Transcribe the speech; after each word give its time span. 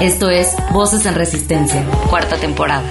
Esto 0.00 0.30
es 0.30 0.54
Voces 0.72 1.06
en 1.06 1.16
Resistencia, 1.16 1.84
cuarta 2.08 2.36
temporada. 2.36 2.84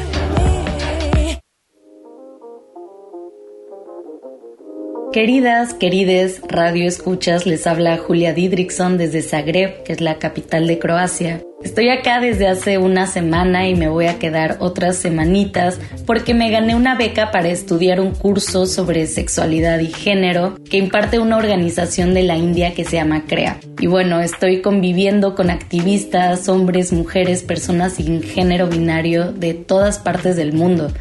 Queridas, 5.13 5.73
querides 5.73 6.41
radio 6.49 6.85
escuchas, 6.85 7.45
les 7.45 7.65
habla 7.65 7.97
Julia 7.97 8.33
Didrikson 8.33 8.97
desde 8.97 9.21
Zagreb, 9.21 9.83
que 9.83 9.93
es 9.93 10.01
la 10.01 10.19
capital 10.19 10.67
de 10.67 10.79
Croacia. 10.79 11.41
Estoy 11.63 11.89
acá 11.89 12.19
desde 12.19 12.47
hace 12.47 12.77
una 12.77 13.07
semana 13.07 13.67
y 13.67 13.75
me 13.75 13.87
voy 13.87 14.07
a 14.07 14.19
quedar 14.19 14.57
otras 14.59 14.97
semanitas 14.97 15.79
porque 16.05 16.33
me 16.33 16.51
gané 16.51 16.75
una 16.75 16.95
beca 16.95 17.31
para 17.31 17.47
estudiar 17.47 18.01
un 18.01 18.11
curso 18.11 18.65
sobre 18.65 19.07
sexualidad 19.07 19.79
y 19.79 19.87
género 19.87 20.55
que 20.69 20.77
imparte 20.77 21.19
una 21.19 21.37
organización 21.37 22.13
de 22.13 22.23
la 22.23 22.35
India 22.35 22.73
que 22.73 22.83
se 22.85 22.97
llama 22.97 23.23
CREA. 23.25 23.59
Y 23.79 23.87
bueno, 23.87 24.19
estoy 24.19 24.61
conviviendo 24.61 25.35
con 25.35 25.49
activistas, 25.49 26.49
hombres, 26.49 26.91
mujeres, 26.91 27.43
personas 27.43 27.93
sin 27.93 28.21
género 28.21 28.67
binario 28.67 29.31
de 29.31 29.53
todas 29.53 29.99
partes 29.99 30.35
del 30.35 30.53
mundo. 30.53 30.91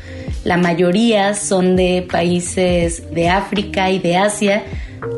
La 0.47 0.57
mayoría 0.57 1.35
son 1.35 1.75
de 1.75 2.07
países 2.09 3.03
de 3.13 3.29
África 3.29 3.91
y 3.91 3.99
de 3.99 4.17
Asia 4.17 4.63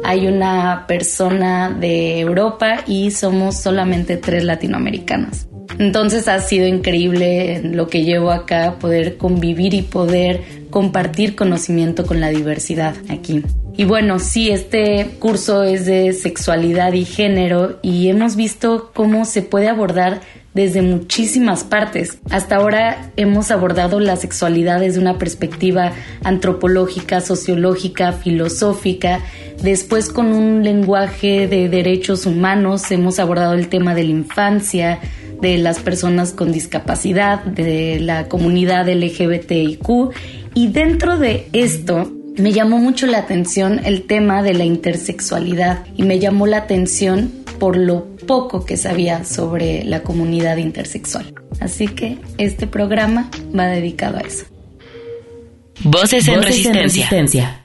hay 0.02 0.26
una 0.26 0.86
persona 0.88 1.68
de 1.68 2.18
Europa 2.18 2.82
y 2.86 3.10
somos 3.10 3.58
solamente 3.58 4.16
tres 4.16 4.42
latinoamericanas. 4.42 5.46
Entonces 5.78 6.28
ha 6.28 6.40
sido 6.40 6.66
increíble 6.66 7.60
lo 7.62 7.88
que 7.88 8.04
llevo 8.04 8.30
acá, 8.30 8.76
poder 8.80 9.18
convivir 9.18 9.74
y 9.74 9.82
poder 9.82 10.42
compartir 10.70 11.36
conocimiento 11.36 12.06
con 12.06 12.22
la 12.22 12.30
diversidad 12.30 12.94
aquí. 13.10 13.42
Y 13.76 13.84
bueno, 13.84 14.20
sí, 14.20 14.48
este 14.48 15.10
curso 15.18 15.62
es 15.62 15.84
de 15.84 16.14
sexualidad 16.14 16.94
y 16.94 17.04
género 17.04 17.80
y 17.82 18.08
hemos 18.08 18.34
visto 18.34 18.92
cómo 18.94 19.26
se 19.26 19.42
puede 19.42 19.68
abordar 19.68 20.22
desde 20.58 20.82
muchísimas 20.82 21.62
partes. 21.62 22.18
Hasta 22.30 22.56
ahora 22.56 23.12
hemos 23.16 23.52
abordado 23.52 24.00
la 24.00 24.16
sexualidad 24.16 24.80
desde 24.80 24.98
una 24.98 25.16
perspectiva 25.16 25.92
antropológica, 26.24 27.20
sociológica, 27.20 28.10
filosófica. 28.10 29.20
Después 29.62 30.08
con 30.08 30.32
un 30.32 30.64
lenguaje 30.64 31.46
de 31.46 31.68
derechos 31.68 32.26
humanos 32.26 32.90
hemos 32.90 33.20
abordado 33.20 33.54
el 33.54 33.68
tema 33.68 33.94
de 33.94 34.02
la 34.02 34.10
infancia, 34.10 34.98
de 35.40 35.58
las 35.58 35.78
personas 35.78 36.32
con 36.32 36.50
discapacidad, 36.50 37.44
de 37.44 38.00
la 38.00 38.26
comunidad 38.26 38.88
LGBTIQ. 38.88 40.12
Y 40.54 40.66
dentro 40.72 41.18
de 41.18 41.46
esto 41.52 42.17
me 42.38 42.52
llamó 42.52 42.78
mucho 42.78 43.06
la 43.06 43.18
atención 43.18 43.80
el 43.84 44.06
tema 44.06 44.42
de 44.42 44.54
la 44.54 44.64
intersexualidad 44.64 45.84
y 45.96 46.04
me 46.04 46.18
llamó 46.18 46.46
la 46.46 46.58
atención 46.58 47.32
por 47.58 47.76
lo 47.76 48.16
poco 48.26 48.64
que 48.64 48.76
sabía 48.76 49.24
sobre 49.24 49.84
la 49.84 50.02
comunidad 50.02 50.56
intersexual. 50.58 51.34
Así 51.60 51.88
que 51.88 52.18
este 52.38 52.66
programa 52.66 53.30
va 53.58 53.66
dedicado 53.66 54.18
a 54.18 54.20
eso. 54.20 54.46
Voces 55.82 56.28
en, 56.28 56.42
resistencia. 56.42 57.64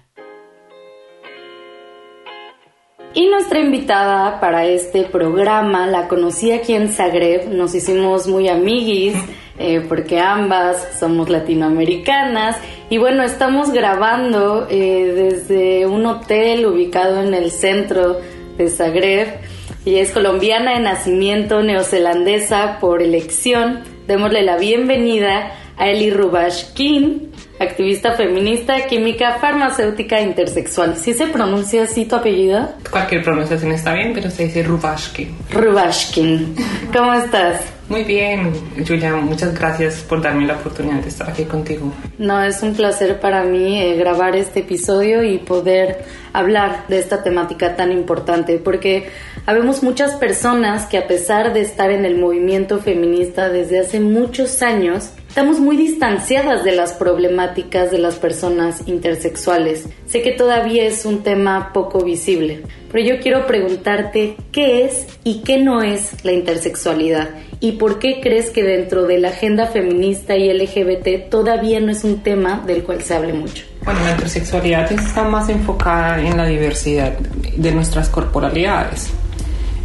Y 3.14 3.28
nuestra 3.28 3.60
invitada 3.60 4.40
para 4.40 4.66
este 4.66 5.04
programa 5.04 5.86
la 5.86 6.08
conocí 6.08 6.52
aquí 6.52 6.74
en 6.74 6.90
Zagreb, 6.92 7.50
nos 7.50 7.76
hicimos 7.76 8.28
muy 8.28 8.50
amiguis 8.50 9.16
eh, 9.60 9.86
porque 9.88 10.20
ambas 10.20 10.98
somos 11.00 11.30
latinoamericanas 11.30 12.58
y 12.90 12.98
bueno, 12.98 13.24
estamos 13.24 13.72
grabando 13.72 14.68
eh, 14.70 15.12
desde 15.16 15.86
un 15.86 16.06
hotel 16.06 16.66
ubicado 16.66 17.22
en 17.22 17.34
el 17.34 17.52
centro 17.52 18.20
de 18.58 18.70
Zagreb 18.70 19.40
y 19.86 19.96
es 19.96 20.12
colombiana 20.12 20.74
de 20.74 20.80
nacimiento, 20.80 21.62
neozelandesa 21.62 22.80
por 22.80 23.02
elección. 23.02 23.82
Démosle 24.08 24.42
la 24.42 24.58
bienvenida 24.58 25.52
a 25.78 25.88
Eli 25.88 26.10
Rubashkin, 26.12 27.32
activista 27.60 28.14
feminista, 28.14 28.86
química, 28.88 29.38
farmacéutica 29.40 30.22
intersexual. 30.22 30.98
¿Sí 30.98 31.14
se 31.14 31.28
pronuncia 31.28 31.84
así 31.84 32.06
tu 32.06 32.16
apellido? 32.16 32.70
Cualquier 32.90 33.24
pronunciación 33.24 33.72
está 33.72 33.94
bien, 33.94 34.12
pero 34.14 34.30
se 34.30 34.46
dice 34.46 34.64
Rubashkin. 34.64 35.36
Rubashkin. 35.52 36.56
¿Cómo 36.94 37.14
estás? 37.14 37.62
Muy 37.90 38.06
bien, 38.06 38.54
Julia, 38.88 39.14
muchas 39.16 39.54
gracias 39.54 39.98
por 40.08 40.22
darme 40.22 40.48
la 40.48 40.56
oportunidad 40.56 41.02
de 41.02 41.10
estar 41.10 41.30
aquí 41.30 41.44
contigo. 41.44 41.92
No, 42.18 42.42
es 42.42 42.64
un 42.64 42.74
placer 42.74 43.20
para 43.20 43.44
mí 43.44 43.82
eh, 43.82 43.96
grabar 43.96 44.36
este 44.36 44.62
episodio 44.62 45.22
y 45.22 45.38
poder 45.38 46.04
hablar 46.32 46.86
de 46.88 47.00
esta 47.00 47.24
temática 47.24 47.76
tan 47.76 47.92
importante, 47.92 48.58
porque 48.58 49.10
habemos 49.46 49.84
muchas 49.84 50.16
personas 50.16 50.86
que 50.86 50.98
a 50.98 51.08
pesar 51.08 51.54
de 51.54 51.62
estar 51.62 51.92
en 51.92 52.06
el 52.06 52.18
movimiento 52.18 52.80
feminista 52.80 53.50
desde 53.50 53.82
hace 53.82 54.00
muchos 54.00 54.62
años, 54.62 55.12
estamos 55.34 55.60
muy 55.60 55.76
distanciadas 55.78 56.64
de 56.64 56.74
las 56.74 56.94
problemáticas 56.94 57.90
de 57.90 57.98
las 57.98 58.18
personas 58.18 58.84
intersexuales. 58.86 59.90
Sé 60.06 60.22
que 60.22 60.32
todavía 60.32 60.86
es 60.86 61.06
un 61.06 61.24
tema 61.24 61.74
poco 61.74 62.04
visible, 62.04 62.62
pero 62.92 63.04
yo 63.04 63.20
quiero 63.20 63.48
preguntarte 63.48 64.38
qué 64.52 64.86
es 64.86 65.08
y 65.24 65.42
qué 65.42 65.58
no 65.58 65.82
es 65.82 66.24
la 66.24 66.34
intersexualidad 66.34 67.32
y 67.60 67.72
por 67.72 67.98
qué 67.98 68.20
crees 68.22 68.52
que 68.52 68.62
dentro 68.62 69.08
de 69.08 69.18
la 69.18 69.30
agenda 69.30 69.66
feminista 69.66 70.38
y 70.38 70.54
LGBT 70.54 71.32
todavía 71.32 71.80
no 71.80 71.92
es 71.92 72.04
un 72.04 72.22
tema 72.22 72.62
del 72.68 72.84
cual 72.84 73.02
se 73.02 73.16
hable 73.16 73.34
mucho. 73.34 73.66
Bueno, 73.86 74.02
la 74.02 74.12
intersexualidad 74.12 74.92
está 74.92 75.24
más 75.24 75.50
enfocada 75.50 76.22
en 76.22 76.38
la 76.38 76.46
diversidad 76.46 77.18
de 77.18 77.72
nuestras 77.72 78.08
corporalidades 78.08 79.12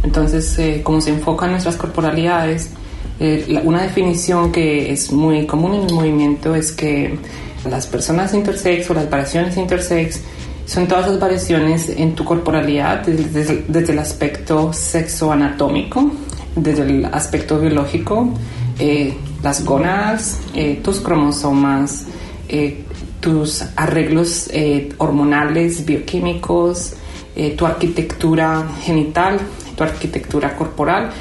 entonces, 0.03 0.57
eh, 0.59 0.81
como 0.83 1.01
se 1.01 1.09
enfocan 1.11 1.51
nuestras 1.51 1.75
corporalidades, 1.75 2.71
una 3.63 3.81
definición 3.83 4.51
que 4.51 4.91
es 4.91 5.11
muy 5.11 5.45
común 5.45 5.73
en 5.75 5.83
el 5.83 5.93
movimiento 5.93 6.55
es 6.55 6.71
que 6.71 7.17
las 7.69 7.85
personas 7.87 8.33
intersex 8.33 8.89
o 8.89 8.93
las 8.93 9.09
variaciones 9.09 9.57
intersex 9.57 10.21
son 10.65 10.87
todas 10.87 11.07
las 11.07 11.19
variaciones 11.19 11.89
en 11.89 12.15
tu 12.15 12.23
corporalidad 12.23 13.05
desde, 13.05 13.65
desde 13.67 13.91
el 13.91 13.99
aspecto 13.99 14.71
sexoanatómico, 14.71 16.11
desde 16.55 16.83
el 16.83 17.05
aspecto 17.05 17.59
biológico, 17.59 18.29
eh, 18.77 19.13
las 19.43 19.65
gónadas, 19.65 20.39
tus 20.83 20.99
cromosomas, 20.99 22.05
tus 23.19 23.63
arreglos 23.75 24.49
hormonales, 24.97 25.85
bioquímicos, 25.85 26.93
tu 27.57 27.65
arquitectura 27.65 28.67
genital, 28.81 29.39
arquitectura 29.83 30.55
corporal. 30.55 31.11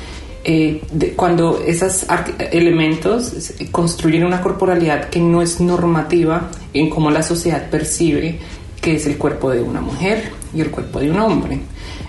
Eh, 0.50 0.80
cuando 1.14 1.60
esos 1.60 2.06
elementos 2.50 3.52
construyen 3.70 4.24
una 4.24 4.40
corporalidad 4.40 5.10
que 5.10 5.20
no 5.20 5.42
es 5.42 5.60
normativa 5.60 6.48
en 6.72 6.88
cómo 6.88 7.10
la 7.10 7.22
sociedad 7.22 7.68
percibe 7.68 8.38
que 8.80 8.94
es 8.94 9.04
el 9.04 9.18
cuerpo 9.18 9.50
de 9.50 9.60
una 9.60 9.82
mujer 9.82 10.32
y 10.54 10.62
el 10.62 10.70
cuerpo 10.70 11.00
de 11.00 11.10
un 11.10 11.20
hombre. 11.20 11.60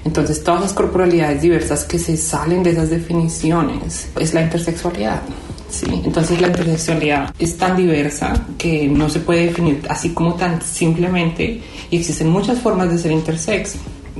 Entonces, 0.05 0.41
todas 0.41 0.61
las 0.61 0.71
corporalidades 0.71 1.41
diversas 1.41 1.83
que 1.83 1.99
se 1.99 2.15
salen 2.15 2.63
de 2.63 2.69
esas 2.69 2.89
definiciones 2.89 4.07
es 4.17 4.33
la 4.33 4.43
intersexualidad. 4.43 5.21
¿sí? 5.69 6.01
Entonces, 6.05 6.39
la 6.39 6.47
intersexualidad 6.47 7.35
es 7.37 7.57
tan 7.57 7.75
diversa 7.75 8.45
que 8.57 8.87
no 8.87 9.09
se 9.09 9.19
puede 9.19 9.47
definir 9.47 9.81
así 9.89 10.11
como 10.11 10.35
tan 10.35 10.61
simplemente 10.61 11.61
y 11.91 11.97
existen 11.97 12.29
muchas 12.29 12.57
formas 12.59 12.89
de 12.89 12.99
ser 12.99 13.11
intersex 13.11 13.75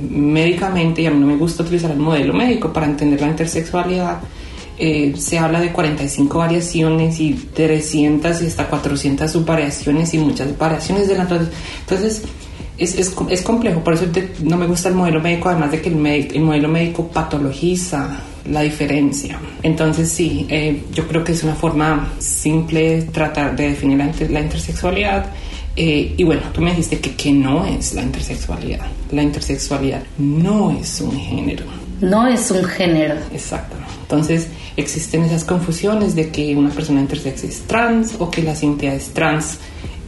médicamente, 0.08 1.02
y 1.02 1.06
a 1.06 1.10
mí 1.10 1.18
no 1.18 1.26
me 1.26 1.36
gusta 1.36 1.62
utilizar 1.62 1.90
el 1.90 1.98
modelo 1.98 2.32
médico 2.32 2.72
para 2.72 2.86
entender 2.86 3.20
la 3.20 3.28
intersexualidad, 3.28 4.20
eh, 4.82 5.12
se 5.18 5.38
habla 5.38 5.60
de 5.60 5.72
45 5.72 6.38
variaciones 6.38 7.20
y 7.20 7.34
300 7.34 8.40
y 8.40 8.46
hasta 8.46 8.66
400 8.66 9.30
subvariaciones 9.30 10.14
y 10.14 10.18
muchas 10.18 10.56
variaciones 10.56 11.06
de 11.06 11.18
la 11.18 11.24
entonces 11.24 12.22
es, 12.78 12.98
es, 12.98 13.14
es 13.28 13.42
complejo 13.42 13.84
por 13.84 13.92
eso 13.92 14.06
no 14.42 14.56
me 14.56 14.66
gusta 14.66 14.88
el 14.88 14.94
modelo 14.94 15.20
médico 15.20 15.50
además 15.50 15.72
de 15.72 15.82
que 15.82 15.90
el, 15.90 16.06
el 16.06 16.40
modelo 16.40 16.68
médico 16.68 17.08
patologiza 17.08 18.22
la 18.48 18.62
diferencia. 18.62 19.38
Entonces 19.62 20.10
sí 20.10 20.46
eh, 20.48 20.82
yo 20.94 21.06
creo 21.06 21.22
que 21.22 21.32
es 21.32 21.44
una 21.44 21.54
forma 21.54 22.14
simple 22.18 23.02
tratar 23.02 23.54
de 23.54 23.68
definir 23.68 23.98
la, 23.98 24.10
la 24.30 24.40
intersexualidad 24.40 25.26
eh, 25.82 26.12
y 26.14 26.24
bueno, 26.24 26.42
tú 26.52 26.60
me 26.60 26.72
dijiste 26.72 27.00
que, 27.00 27.14
que 27.14 27.32
no 27.32 27.64
es 27.64 27.94
la 27.94 28.02
intersexualidad. 28.02 28.86
La 29.12 29.22
intersexualidad 29.22 30.02
no 30.18 30.70
es 30.72 31.00
un 31.00 31.18
género. 31.18 31.64
no 32.02 32.26
es 32.26 32.50
un 32.50 32.62
género. 32.64 33.14
Exacto. 33.32 33.76
Entonces 34.02 34.48
existen 34.76 35.22
esas 35.22 35.42
confusiones 35.42 36.14
de 36.14 36.28
que 36.28 36.54
una 36.54 36.68
persona 36.68 37.00
intersex 37.00 37.44
es 37.44 37.62
trans 37.62 38.16
o 38.18 38.30
que 38.30 38.42
las 38.42 38.62
identidades 38.62 39.08
trans 39.14 39.56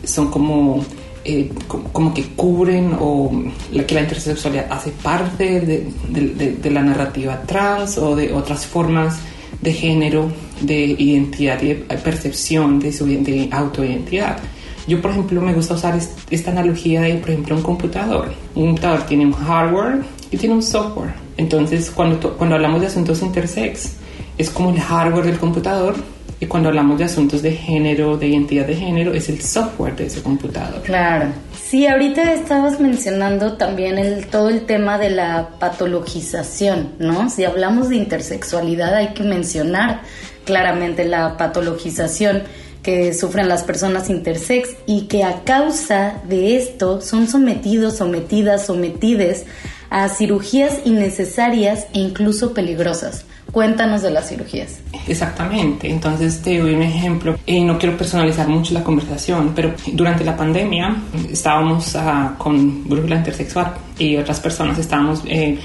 son 0.04 0.30
como 0.30 0.84
eh, 1.24 1.50
como 1.70 2.12
que 2.12 2.24
cubren 2.36 2.94
o 3.00 3.30
que 3.72 3.94
la 3.94 4.02
intersexualidad 4.02 4.66
hace 4.70 4.90
parte 4.90 5.60
de, 5.62 6.70
la 6.70 6.82
narrativa 6.82 7.40
trans 7.46 7.96
o 7.96 8.14
de 8.14 8.30
otras 8.34 8.66
formas 8.66 9.20
de 9.62 9.72
género, 9.72 10.30
de 10.60 10.84
identidad 10.84 11.62
y 11.62 11.68
de 11.68 11.74
percepción 11.76 12.78
de 12.78 12.92
su 12.92 13.06
de 13.06 13.48
autoidentidad. 13.50 14.38
Yo, 14.86 15.00
por 15.00 15.12
ejemplo, 15.12 15.40
me 15.40 15.54
gusta 15.54 15.74
usar 15.74 15.98
esta 16.30 16.50
analogía 16.50 17.02
de, 17.02 17.14
por 17.14 17.30
ejemplo, 17.30 17.56
un 17.56 17.62
computador. 17.62 18.32
Un 18.54 18.66
computador 18.66 19.02
tiene 19.06 19.26
un 19.26 19.32
hardware 19.32 20.02
y 20.30 20.36
tiene 20.36 20.54
un 20.54 20.62
software. 20.62 21.12
Entonces, 21.36 21.90
cuando, 21.90 22.36
cuando 22.36 22.56
hablamos 22.56 22.80
de 22.80 22.88
asuntos 22.88 23.22
intersex, 23.22 23.96
es 24.38 24.50
como 24.50 24.70
el 24.70 24.80
hardware 24.80 25.26
del 25.26 25.38
computador 25.38 25.94
y 26.42 26.46
cuando 26.46 26.70
hablamos 26.70 26.98
de 26.98 27.04
asuntos 27.04 27.40
de 27.40 27.52
género, 27.52 28.16
de 28.16 28.26
identidad 28.26 28.66
de 28.66 28.74
género, 28.74 29.14
es 29.14 29.28
el 29.28 29.40
software 29.40 29.94
de 29.94 30.06
ese 30.06 30.22
computador. 30.22 30.82
Claro. 30.82 31.26
Sí, 31.54 31.86
ahorita 31.86 32.32
estabas 32.32 32.80
mencionando 32.80 33.52
también 33.56 33.96
el, 33.96 34.26
todo 34.26 34.48
el 34.48 34.62
tema 34.66 34.98
de 34.98 35.10
la 35.10 35.50
patologización, 35.60 36.94
¿no? 36.98 37.30
Si 37.30 37.44
hablamos 37.44 37.90
de 37.90 37.96
intersexualidad 37.96 38.92
hay 38.92 39.14
que 39.14 39.22
mencionar 39.22 40.00
claramente 40.44 41.04
la 41.04 41.36
patologización 41.36 42.42
que 42.82 43.14
sufren 43.14 43.48
las 43.48 43.62
personas 43.62 44.10
intersex 44.10 44.70
y 44.86 45.02
que 45.02 45.24
a 45.24 45.44
causa 45.44 46.20
de 46.28 46.56
esto 46.56 47.00
son 47.00 47.28
sometidos, 47.28 47.96
sometidas, 47.96 48.66
sometides 48.66 49.46
a 49.90 50.08
cirugías 50.08 50.80
innecesarias 50.84 51.86
e 51.92 52.00
incluso 52.00 52.54
peligrosas. 52.54 53.26
Cuéntanos 53.52 54.00
de 54.00 54.10
las 54.10 54.30
cirugías. 54.30 54.80
Exactamente, 55.06 55.90
entonces 55.90 56.40
te 56.40 56.58
doy 56.58 56.74
un 56.74 56.82
ejemplo. 56.82 57.38
y 57.44 57.60
no 57.60 57.78
quiero 57.78 57.98
personalizar 57.98 58.48
mucho 58.48 58.72
la 58.72 58.82
conversación, 58.82 59.52
pero 59.54 59.74
durante 59.92 60.24
la 60.24 60.34
pandemia 60.34 60.96
estábamos 61.30 61.94
uh, 61.94 62.38
con 62.38 62.88
brújula 62.88 63.16
intersexual 63.16 63.74
y 63.98 64.16
otras 64.16 64.40
personas 64.40 64.78
estábamos 64.78 65.22
eh, 65.26 65.58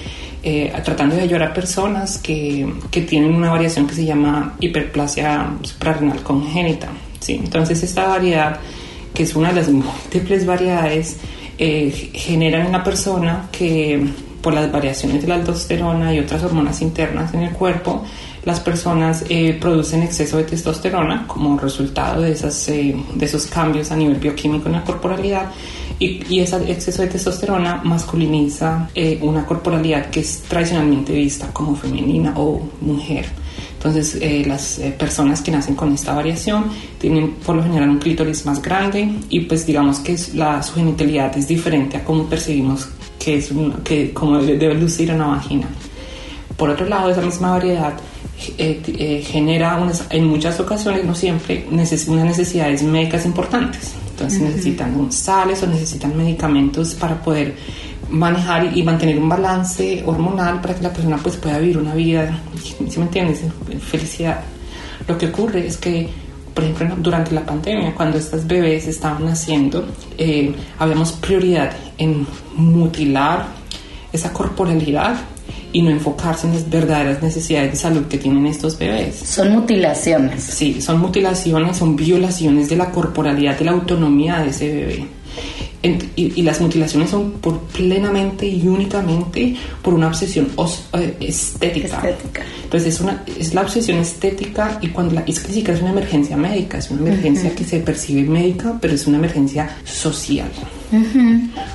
eh, 0.43 0.73
tratando 0.83 1.15
de 1.15 1.21
ayudar 1.21 1.43
a 1.43 1.53
personas 1.53 2.17
que, 2.17 2.71
que, 2.91 3.01
tienen 3.01 3.33
una 3.33 3.49
variación 3.51 3.87
que 3.87 3.95
se 3.95 4.05
llama 4.05 4.55
hiperplasia 4.59 5.47
suprarrenal 5.63 6.21
congénita. 6.23 6.89
¿Sí? 7.19 7.39
Entonces 7.43 7.83
esta 7.83 8.07
variedad, 8.07 8.59
que 9.13 9.23
es 9.23 9.35
una 9.35 9.49
de 9.49 9.55
las 9.55 9.69
múltiples 9.69 10.45
variedades, 10.45 11.17
eh, 11.57 12.11
genera 12.13 12.61
en 12.61 12.67
una 12.67 12.83
persona 12.83 13.49
que 13.51 14.05
por 14.41 14.53
las 14.53 14.71
variaciones 14.71 15.21
de 15.21 15.27
la 15.27 15.35
aldosterona 15.35 16.13
y 16.13 16.19
otras 16.19 16.43
hormonas 16.43 16.81
internas 16.81 17.33
en 17.33 17.41
el 17.41 17.51
cuerpo, 17.51 18.03
las 18.45 18.61
personas 18.61 19.25
eh, 19.27 19.57
producen 19.59 20.03
exceso 20.03 20.37
de 20.37 20.45
testosterona 20.45 21.27
como 21.27 21.59
resultado 21.59 22.21
de, 22.21 22.31
esas, 22.31 22.69
eh, 22.69 22.95
de 23.13 23.25
esos 23.25 23.45
cambios 23.47 23.91
a 23.91 23.95
nivel 23.97 24.15
bioquímico 24.15 24.67
en 24.67 24.73
la 24.73 24.85
corporalidad 24.85 25.51
y, 25.99 26.23
y 26.33 26.39
ese 26.39 26.55
exceso 26.71 27.01
de 27.01 27.09
testosterona 27.09 27.81
masculiniza 27.83 28.89
eh, 28.95 29.19
una 29.21 29.45
corporalidad 29.45 30.09
que 30.09 30.21
es 30.21 30.43
tradicionalmente 30.43 31.11
vista 31.11 31.47
como 31.51 31.75
femenina 31.75 32.35
o 32.37 32.61
mujer. 32.79 33.25
Entonces, 33.77 34.19
las 34.47 34.81
personas 34.97 35.41
que 35.41 35.51
nacen 35.51 35.75
con 35.75 35.93
esta 35.93 36.13
variación 36.13 36.65
tienen 36.99 37.33
por 37.45 37.55
lo 37.55 37.63
general 37.63 37.91
un 37.91 37.99
clítoris 37.99 38.43
más 38.45 38.59
grande 38.61 39.07
y 39.29 39.41
pues 39.41 39.67
digamos 39.67 39.99
que 39.99 40.17
la, 40.33 40.63
su 40.63 40.73
genitalidad 40.73 41.37
es 41.37 41.47
diferente 41.47 41.95
a 41.95 42.03
cómo 42.03 42.25
percibimos 42.25 42.89
que 43.19 43.37
es 43.37 43.51
que 43.83 44.13
como 44.13 44.39
debe 44.41 44.73
lucir 44.73 45.11
una 45.11 45.27
vagina. 45.27 45.67
Por 46.55 46.69
otro 46.69 46.87
lado, 46.87 47.09
esa 47.09 47.21
misma 47.21 47.51
variedad 47.51 47.93
eh, 48.57 48.81
eh, 48.87 49.23
genera 49.25 49.79
en 50.09 50.25
muchas 50.25 50.59
ocasiones, 50.59 51.03
no 51.05 51.13
siempre, 51.13 51.67
neces 51.69 52.07
unas 52.07 52.25
necesidades 52.25 52.83
médicas 52.83 53.25
importantes. 53.25 53.93
Entonces 54.11 54.41
necesitan 54.41 55.11
sales 55.11 55.61
o 55.61 55.67
necesitan 55.67 56.17
medicamentos 56.17 56.95
para 56.95 57.21
poder 57.21 57.55
manejar 58.09 58.75
y 58.75 58.83
mantener 58.83 59.19
un 59.19 59.29
balance 59.29 60.03
hormonal 60.05 60.61
para 60.61 60.75
que 60.75 60.83
la 60.83 60.93
persona 60.93 61.17
pues 61.17 61.35
pueda 61.37 61.59
vivir 61.59 61.77
una 61.77 61.93
vida, 61.93 62.39
si 62.61 62.99
me 62.99 63.05
entiendes? 63.05 63.41
Felicidad. 63.81 64.41
Lo 65.07 65.17
que 65.17 65.27
ocurre 65.27 65.67
es 65.67 65.77
que 65.77 66.09
por 66.57 66.63
ejemplo, 66.63 66.95
durante 66.97 67.35
la 67.35 67.45
pandemia, 67.45 67.93
cuando 67.93 68.17
estas 68.17 68.47
bebés 68.47 68.87
estaban 68.87 69.23
naciendo, 69.25 69.85
eh, 70.17 70.55
habíamos 70.79 71.11
prioridad 71.11 71.71
en 71.99 72.25
mutilar 72.55 73.45
esa 74.11 74.33
corporalidad 74.33 75.17
y 75.71 75.83
no 75.83 75.91
enfocarse 75.91 76.47
en 76.47 76.55
las 76.55 76.67
verdaderas 76.67 77.21
necesidades 77.21 77.73
de 77.73 77.77
salud 77.77 78.05
que 78.07 78.17
tienen 78.17 78.47
estos 78.47 78.75
bebés. 78.75 79.19
Son 79.19 79.51
mutilaciones. 79.51 80.41
Sí, 80.41 80.81
son 80.81 80.99
mutilaciones, 80.99 81.77
son 81.77 81.95
violaciones 81.95 82.69
de 82.69 82.75
la 82.75 82.89
corporalidad, 82.89 83.55
de 83.55 83.65
la 83.65 83.73
autonomía 83.73 84.39
de 84.39 84.49
ese 84.49 84.73
bebé 84.73 85.07
y, 85.83 86.41
las 86.41 86.59
mutilaciones 86.59 87.09
son 87.09 87.33
por 87.33 87.59
plenamente 87.59 88.47
y 88.47 88.67
únicamente 88.67 89.55
por 89.81 89.93
una 89.93 90.07
obsesión 90.07 90.49
eh, 90.93 91.17
estética. 91.19 92.01
Entonces 92.63 92.95
es, 92.95 93.01
una, 93.01 93.23
es 93.39 93.53
la 93.53 93.61
obsesión 93.61 93.99
estética 93.99 94.79
y 94.81 94.87
cuando 94.89 95.13
la, 95.13 95.21
es 95.21 95.39
que 95.39 95.71
es 95.71 95.81
una 95.81 95.91
emergencia 95.91 96.35
médica, 96.35 96.79
es 96.79 96.89
una 96.89 97.01
emergencia 97.01 97.53
que 97.55 97.63
se 97.63 97.79
percibe 97.79 98.23
médica, 98.27 98.77
pero 98.81 98.93
es 98.93 99.05
una 99.07 99.17
emergencia 99.17 99.77
social. 99.85 100.49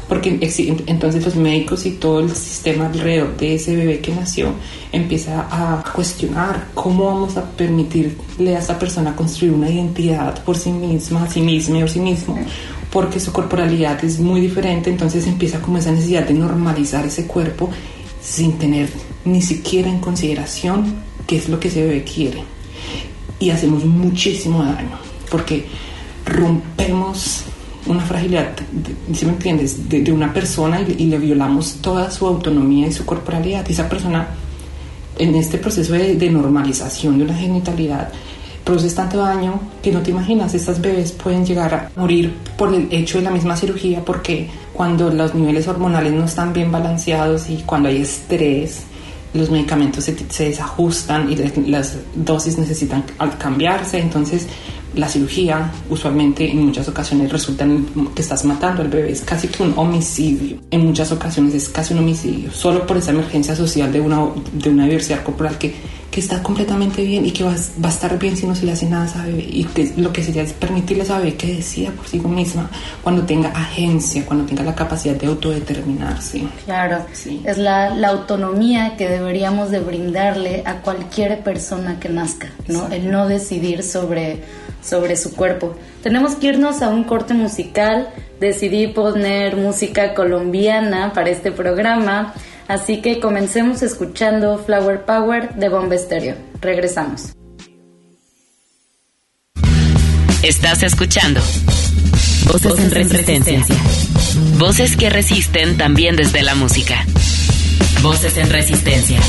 Porque 0.09 0.39
entonces 0.87 1.25
los 1.25 1.37
médicos 1.37 1.85
y 1.87 1.93
todo 1.93 2.21
el 2.21 2.31
sistema 2.31 2.87
alrededor 2.87 3.37
de 3.37 3.55
ese 3.57 3.77
bebé 3.77 4.01
que 4.01 4.15
nació 4.15 4.53
empieza 4.91 5.47
a 5.51 5.85
cuestionar 5.93 6.69
cómo 6.75 7.05
vamos 7.05 7.37
a 7.37 7.45
permitirle 7.45 8.57
a 8.57 8.59
esa 8.59 8.79
persona 8.79 9.15
construir 9.15 9.53
una 9.53 9.71
identidad 9.71 10.43
por 10.45 10.57
sí 10.57 10.71
misma, 10.71 11.25
a 11.25 11.31
sí 11.31 11.41
misma 11.41 11.85
o 11.85 11.89
sí 11.89 12.01
mismo 12.01 12.39
porque 12.93 13.19
su 13.19 13.33
corporalidad 13.33 14.05
es 14.05 14.21
muy 14.21 14.41
diferente, 14.43 14.91
entonces 14.91 15.27
empieza 15.27 15.63
como 15.63 15.79
esa 15.79 15.91
necesidad 15.91 16.29
de 16.29 16.35
normalizar 16.35 17.07
ese 17.07 17.27
cuerpo 17.27 17.71
sin 18.23 18.59
tener 18.59 18.91
ni 19.25 19.41
siquiera 19.41 19.89
en 19.89 19.99
consideración 19.99 20.95
qué 21.27 21.37
es 21.37 21.49
lo 21.49 21.59
que 21.59 21.69
ese 21.69 21.83
bebé 21.83 22.05
quiere. 22.05 22.45
Y 23.41 23.49
hacemos 23.49 23.85
muchísimo 23.87 24.63
daño, 24.63 24.99
porque 25.31 25.65
rompemos 26.27 27.45
una 27.87 28.03
fragilidad, 28.03 28.53
si 29.13 29.25
me 29.25 29.33
entiendes?, 29.33 29.89
de, 29.89 30.13
una 30.13 30.33
persona 30.33 30.83
y, 30.83 31.07
le 31.07 31.19
violamos 31.19 31.79
toda 31.81 32.11
su 32.11 32.27
autonomía 32.27 32.87
y 32.87 32.93
su 32.93 33.07
corporalidad. 33.07 33.67
Y 33.69 33.73
esa 33.73 33.89
persona, 33.89 34.29
en 35.19 35.35
este 35.35 35.57
proceso 35.57 35.95
de, 35.95 36.15
de 36.15 36.31
normalización 36.31 37.19
de 37.19 37.25
una 37.25 37.35
genitalidad, 37.35 38.13
produces 38.65 38.95
tanto 38.95 39.19
daño 39.19 39.61
que 39.83 39.93
no 39.93 40.01
te 40.01 40.11
imaginas. 40.11 40.55
Estas 40.55 40.81
bebés 40.81 41.13
pueden 41.13 41.45
llegar 41.45 41.75
a 41.75 41.91
morir 41.97 42.35
por 42.57 42.75
el 42.75 42.89
hecho 42.91 43.19
de 43.19 43.25
la 43.25 43.31
misma 43.31 43.57
cirugía 43.57 44.05
porque 44.05 44.49
cuando 44.73 45.11
los 45.11 45.35
niveles 45.35 45.69
hormonales 45.69 46.13
no 46.13 46.25
están 46.25 46.53
bien 46.53 46.71
balanceados 46.71 47.51
y 47.51 47.63
cuando 47.67 47.89
hay 47.89 48.03
estrés, 48.03 48.83
los 49.35 49.51
medicamentos 49.51 50.05
se, 50.05 50.17
se 50.29 50.45
desajustan 50.45 51.31
y 51.31 51.37
las 51.69 51.97
dosis 52.15 52.59
necesitan 52.59 53.05
cambiarse. 53.39 53.99
Entonces, 53.99 54.47
la 54.95 55.09
cirugía 55.09 55.73
usualmente 55.89 56.51
en 56.51 56.67
muchas 56.67 56.89
ocasiones 56.89 57.33
resulta 57.33 57.65
en 57.65 57.87
que 58.15 58.23
estás 58.23 58.45
matando 58.45 58.83
al 58.83 58.89
bebé, 58.89 59.13
es 59.13 59.23
casi 59.23 59.49
que 59.49 59.63
un 59.63 59.73
homicidio. 59.77 60.59
En 60.71 60.87
muchas 60.87 61.11
ocasiones 61.13 61.55
es 61.55 61.69
casi 61.69 61.95
un 61.95 62.01
homicidio, 62.01 62.53
solo 62.53 62.87
por 62.87 62.99
esa 62.99 63.11
emergencia 63.11 63.57
social 63.57 63.91
de 63.93 64.01
una, 64.01 64.27
de 64.53 64.71
una 64.71 64.85
diversidad 64.85 65.23
corporal 65.23 65.57
que 65.59 65.75
que 66.13 66.21
está 66.21 66.43
completamente 66.43 67.03
bien 67.05 67.25
y 67.25 67.33
que 67.33 67.43
va, 67.43 67.55
va, 67.83 67.89
a 67.89 67.93
estar 67.93 68.19
bien 68.19 68.37
si 68.37 68.47
no 68.47 68.55
se 68.55 68.67
le 68.67 68.73
hace 68.73 68.87
nada 68.87 69.05
a 69.05 69.07
esa 69.07 69.25
bebé. 69.25 69.47
Y 69.49 69.65
que 69.65 69.95
lo 69.97 70.13
que 70.13 70.23
sería 70.23 70.43
es 70.43 70.53
permitirle 70.53 71.03
a 71.03 71.07
esa 71.07 71.19
bebé 71.19 71.37
que 71.37 71.47
decida 71.47 71.91
por 71.91 72.07
sí 72.07 72.21
misma 72.21 72.71
cuando 73.03 73.23
tenga 73.23 73.49
agencia, 73.49 74.25
cuando 74.27 74.45
tenga 74.45 74.63
la 74.63 74.75
capacidad 74.75 75.15
de 75.15 75.27
autodeterminarse. 75.27 76.43
Claro, 76.67 76.99
sí. 77.15 77.41
es 77.47 77.57
la, 77.57 77.95
la 77.95 78.09
autonomía 78.09 78.95
que 78.99 79.09
deberíamos 79.09 79.71
de 79.71 79.81
brindarle 79.81 80.63
a 80.67 80.83
cualquier 80.83 81.43
persona 81.43 81.99
que 81.99 82.11
nazca, 82.11 82.51
¿no? 82.69 82.89
El 82.93 83.11
no 83.11 83.27
decidir 83.27 83.83
sobre, 83.83 84.43
sobre 84.83 85.17
su 85.17 85.35
cuerpo. 85.35 85.77
Tenemos 86.03 86.35
que 86.35 86.49
irnos 86.49 86.83
a 86.83 86.91
un 86.91 87.05
corte 87.05 87.33
musical. 87.33 88.11
Decidí 88.39 88.89
poner 88.89 89.57
música 89.57 90.13
colombiana 90.13 91.15
para 91.15 91.31
este 91.31 91.53
programa. 91.53 92.35
Así 92.73 93.03
que 93.03 93.21
comencemos 93.21 93.83
escuchando 93.83 94.57
Flower 94.65 95.05
Power 95.05 95.57
de 95.57 95.69
Bomba 95.69 95.95
Estéreo. 95.95 96.37
Regresamos. 96.63 97.35
Estás 100.43 100.83
escuchando 100.83 101.43
Voces, 102.47 102.79
en 102.79 102.91
resistencia. 102.91 103.61
Voces 104.57 104.97
que 104.97 105.11
resisten 105.11 105.77
también 105.77 106.17
desde 106.17 106.41
la 106.41 106.55
música. 106.55 107.05
Voces 108.01 108.39
en 108.39 108.49
resistencia. 108.49 109.21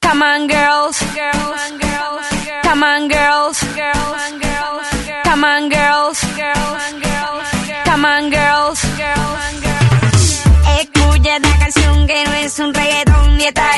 Come 0.00 0.24
on 0.24 0.46
girls, 0.48 0.98
Come 1.02 1.42
on 1.50 1.80
girls, 1.80 2.28
Come 2.62 2.86
on 2.86 3.08
girls, 3.08 3.58
Come 5.24 5.44
on 5.44 5.68
girls. 5.68 6.27
Es 12.58 12.64
un 12.64 12.74
reggae 12.74 13.04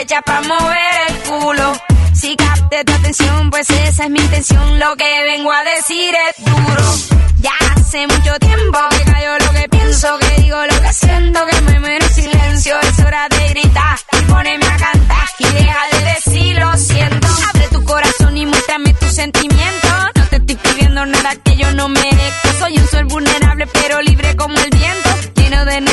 hecha 0.01 0.23
para 0.23 0.41
mover 0.41 0.79
el 1.09 1.17
culo. 1.29 1.73
Si 2.15 2.35
capte 2.37 2.85
tu 2.85 2.93
atención, 2.93 3.51
pues 3.51 3.69
esa 3.69 4.05
es 4.05 4.11
mi 4.11 4.21
intención. 4.21 4.79
Lo 4.79 4.97
que 4.97 5.25
vengo 5.25 5.53
a 5.53 5.63
decir 5.65 6.15
es 6.29 6.45
duro. 6.45 7.19
Ya 7.41 7.53
hace 7.77 8.07
mucho 8.07 8.39
tiempo 8.39 8.79
que 8.91 9.11
cayó 9.11 9.39
lo 9.39 9.53
que 9.53 9.69
pienso, 9.69 10.19
que 10.19 10.43
digo 10.43 10.57
lo 10.57 10.83
que 10.83 10.93
siento, 10.93 11.41
que 11.47 11.61
me 11.63 11.81
muero 11.81 12.05
en 12.07 12.15
silencio. 12.15 12.81
Es 12.81 12.99
hora 13.01 13.29
de 13.29 13.49
gritar 13.49 13.99
y 14.13 14.25
ponerme 14.31 14.67
a 14.67 14.77
cantar 14.77 15.29
y 15.39 15.45
deja 15.45 15.81
de 15.93 16.05
decir 16.15 16.59
lo 16.59 16.77
siento. 16.77 17.29
Abre 17.49 17.69
tu 17.69 17.85
corazón 17.85 18.37
y 18.37 18.47
muéstrame 18.47 18.95
tus 18.95 19.13
sentimientos. 19.13 19.93
No 20.17 20.25
te 20.27 20.37
estoy 20.37 20.57
pidiendo 20.57 21.07
nada 21.07 21.35
que 21.45 21.57
yo 21.57 21.71
no 21.73 21.89
merezco. 21.89 22.49
Soy 22.59 22.79
un 22.79 22.87
ser 22.89 23.05
vulnerable 23.05 23.67
pero 23.67 24.01
libre 24.03 24.20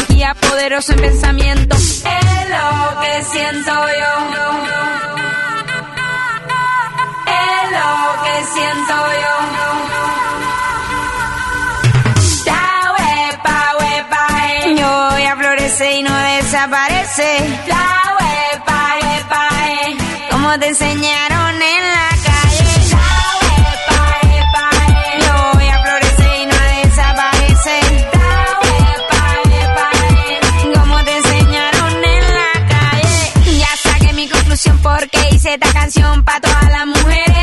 energía, 0.08 0.36
poderoso 0.36 0.94
en 0.94 1.02
pensamiento. 1.02 1.76
Es 1.76 2.50
lo 2.50 3.02
que 3.02 3.24
siento 3.24 3.72
yo 3.72 4.58
lo 7.72 8.24
que 8.24 8.36
siento 8.54 8.96
yo. 9.24 9.36
La 12.46 12.66
huepa, 12.94 13.58
huepa, 13.80 14.24
eh. 14.48 14.76
Yo 14.78 14.92
florece 15.38 15.86
y 15.98 16.04
no 16.04 16.16
desaparece. 16.16 17.30
La 17.68 17.88
huepa, 18.18 18.80
huepa, 19.02 19.50
eh. 19.70 19.98
Como 20.32 20.60
te 20.60 20.68
enseñaron 20.68 21.62
en 21.62 21.84
la 21.96 22.17
porque 34.98 35.36
hice 35.36 35.54
esta 35.54 35.72
canción 35.74 36.24
pa' 36.24 36.40
todas 36.42 36.72
las 36.72 36.88
mujeres 36.88 37.38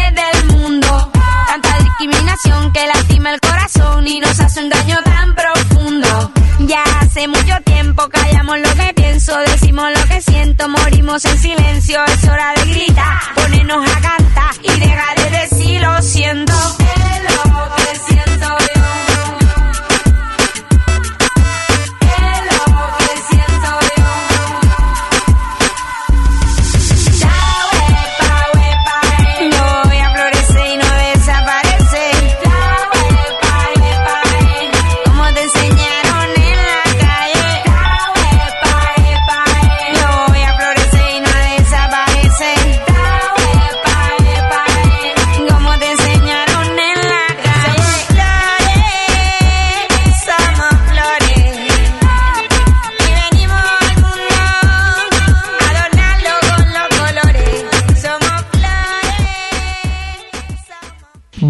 que 2.75 2.87
lastima 2.89 3.31
el 3.33 3.41
corazón 3.41 4.07
y 4.07 4.19
nos 4.19 4.39
hace 4.41 4.61
un 4.61 4.69
daño 4.69 5.01
tan 5.05 5.35
profundo. 5.35 6.33
Ya 6.61 6.83
hace 7.01 7.29
mucho 7.29 7.55
tiempo 7.65 8.09
callamos 8.09 8.59
lo 8.59 8.75
que 8.75 8.93
pienso, 8.95 9.37
decimos 9.39 9.91
lo 9.97 10.09
que 10.09 10.21
siento, 10.21 10.69
morimos 10.69 11.25
en 11.25 11.39
silencio. 11.39 12.05
Es 12.05 12.25
hora 12.25 12.53
de 12.57 12.73
gritar, 12.73 13.21
ponernos 13.37 13.89
a 13.89 14.01
cantar 14.01 14.55
y 14.63 14.81
dejar 14.81 15.17
de 15.19 15.31
decir 15.39 15.81
lo 15.81 16.03
siento. 16.03 16.55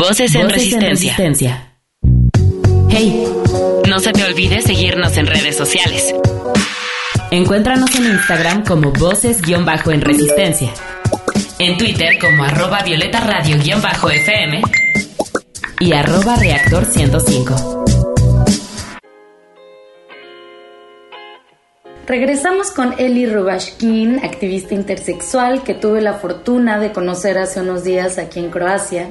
Voces, 0.06 0.34
en, 0.34 0.50
resistencia. 0.50 1.78
Hey, 2.90 3.26
no 3.88 3.98
se 4.00 4.12
te 4.12 4.22
olvide 4.22 4.60
seguirnos 4.60 5.16
en 5.16 5.26
redes 5.26 5.56
sociales. 5.56 6.14
Encuéntranos 7.30 7.94
en 7.94 8.04
Instagram 8.12 8.66
como 8.66 8.92
Voces-en 8.92 10.00
Resistencia. 10.02 10.74
En 11.58 11.78
Twitter 11.78 12.18
como 12.18 12.44
arroba 12.44 12.82
Violeta 12.82 13.20
Radio-FM 13.20 14.60
y 15.80 15.92
arroba 15.94 16.36
Reactor 16.36 16.84
105. 16.84 17.84
Regresamos 22.06 22.70
con 22.72 22.94
Eli 22.98 23.24
Rubashkin, 23.24 24.18
activista 24.22 24.74
intersexual 24.74 25.62
que 25.62 25.72
tuve 25.72 26.02
la 26.02 26.12
fortuna 26.12 26.78
de 26.78 26.92
conocer 26.92 27.38
hace 27.38 27.62
unos 27.62 27.84
días 27.84 28.18
aquí 28.18 28.40
en 28.40 28.50
Croacia. 28.50 29.08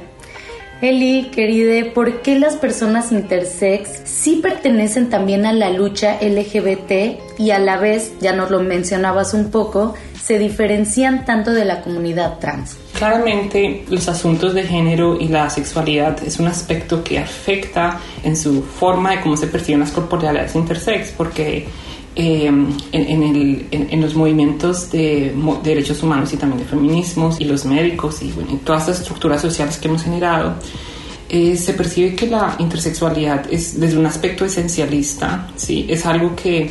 Eli, 0.81 1.29
querida, 1.31 1.93
¿por 1.93 2.21
qué 2.21 2.37
las 2.37 2.55
personas 2.57 3.11
intersex 3.11 4.01
sí 4.03 4.39
pertenecen 4.43 5.09
también 5.09 5.45
a 5.45 5.53
la 5.53 5.69
lucha 5.69 6.17
LGBT 6.21 7.39
y 7.39 7.51
a 7.51 7.59
la 7.59 7.77
vez, 7.77 8.13
ya 8.19 8.33
nos 8.33 8.51
lo 8.51 8.59
mencionabas 8.59 9.33
un 9.33 9.49
poco, 9.49 9.93
se 10.21 10.39
diferencian 10.39 11.25
tanto 11.25 11.51
de 11.51 11.63
la 11.63 11.81
comunidad 11.81 12.39
trans? 12.39 12.77
Claramente 12.97 13.85
los 13.89 14.07
asuntos 14.09 14.53
de 14.53 14.63
género 14.63 15.17
y 15.19 15.29
la 15.29 15.49
sexualidad 15.49 16.21
es 16.25 16.39
un 16.39 16.47
aspecto 16.47 17.03
que 17.03 17.17
afecta 17.17 17.99
en 18.23 18.35
su 18.35 18.61
forma 18.61 19.11
de 19.11 19.21
cómo 19.21 19.37
se 19.37 19.47
perciben 19.47 19.79
las 19.79 19.91
corporalidades 19.91 20.55
intersex, 20.55 21.11
porque 21.11 21.65
eh, 22.15 22.45
en, 22.91 24.01
los 24.01 24.15
movimientos 24.15 24.91
de, 24.91 25.33
derechos 25.63 26.03
humanos 26.03 26.31
y 26.33 26.37
también 26.37 26.59
de 26.59 26.65
feminismos 26.65 27.39
y 27.39 27.45
los 27.45 27.65
médicos 27.65 28.21
y 28.21 28.31
bueno, 28.31 28.59
todas 28.63 28.87
las 28.87 28.99
estructuras 28.99 29.41
sociales 29.41 29.77
que 29.77 29.87
hemos 29.87 30.03
generado, 30.03 30.55
eh, 31.29 31.57
se 31.57 31.73
percibe 31.73 32.15
que 32.15 32.27
la 32.27 32.55
intersexualidad 32.59 33.51
es 33.51 33.79
desde 33.79 33.97
un 33.97 34.05
aspecto 34.05 34.45
esencialista, 34.45 35.49
¿sí? 35.55 35.87
es 35.89 36.05
algo 36.05 36.35
que, 36.35 36.69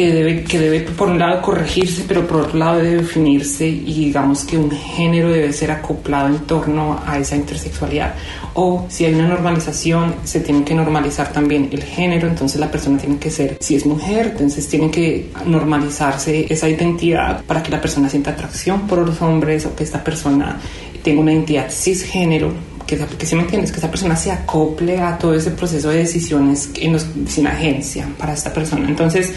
que, 0.00 0.14
debe, 0.14 0.44
que 0.44 0.58
debe 0.58 0.80
por 0.80 1.08
un 1.08 1.18
lado 1.18 1.42
corregirse, 1.42 2.04
pero 2.08 2.26
por 2.26 2.40
otro 2.40 2.58
lado 2.58 2.78
debe 2.78 3.02
definirse 3.02 3.68
y 3.68 4.06
digamos 4.06 4.44
que 4.44 4.56
un 4.56 4.70
género 4.70 5.30
debe 5.30 5.52
ser 5.52 5.70
acoplado 5.70 6.28
en 6.28 6.38
torno 6.46 6.98
a 7.04 7.18
esa 7.18 7.36
intersexualidad 7.36 8.14
o 8.54 8.86
si 8.88 9.04
hay 9.04 9.12
una 9.12 9.28
normalización, 9.28 10.14
se 10.24 10.40
tiene 10.40 10.64
que 10.64 10.74
normalizar 10.74 11.34
también 11.34 11.68
el 11.70 11.82
género, 11.82 12.28
entonces 12.28 12.58
la 12.58 12.70
persona 12.70 12.96
tiene 12.96 13.18
que 13.18 13.30
ser, 13.30 13.58
si 13.60 13.76
es 13.76 13.84
mujer, 13.84 14.28
entonces 14.32 14.66
tiene 14.68 14.90
que 14.90 15.28
normalizarse 15.44 16.46
esa 16.48 16.66
identidad 16.66 17.44
para 17.44 17.62
que 17.62 17.70
la 17.70 17.80
persona 17.82 18.08
sienta 18.08 18.30
atracción 18.30 18.86
por 18.86 19.06
los 19.06 19.20
hombres 19.20 19.66
o 19.66 19.76
que 19.76 19.84
esta 19.84 20.02
persona 20.02 20.58
tenga 21.02 21.20
una 21.20 21.32
identidad 21.32 21.70
cisgénero 21.70 22.54
que, 22.86 22.96
que 22.96 23.26
si 23.26 23.36
me 23.36 23.42
entiendes, 23.42 23.70
que 23.70 23.78
esa 23.78 23.90
persona 23.90 24.16
se 24.16 24.32
acople 24.32 24.98
a 24.98 25.18
todo 25.18 25.34
ese 25.34 25.50
proceso 25.50 25.90
de 25.90 25.98
decisiones 25.98 26.70
en 26.76 26.94
los, 26.94 27.06
sin 27.28 27.46
agencia 27.46 28.08
para 28.18 28.32
esta 28.32 28.52
persona. 28.52 28.88
Entonces, 28.88 29.32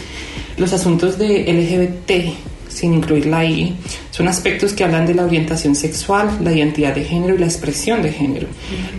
los 0.56 0.72
asuntos 0.72 1.18
de 1.18 1.52
LGBT 1.52 2.34
sin 2.68 2.94
incluirla 2.94 3.38
ahí, 3.38 3.76
son 4.14 4.28
aspectos 4.28 4.72
que 4.74 4.84
hablan 4.84 5.06
de 5.06 5.12
la 5.12 5.24
orientación 5.24 5.74
sexual, 5.74 6.38
la 6.40 6.52
identidad 6.52 6.94
de 6.94 7.02
género 7.02 7.34
y 7.34 7.38
la 7.38 7.46
expresión 7.46 8.00
de 8.00 8.12
género. 8.12 8.46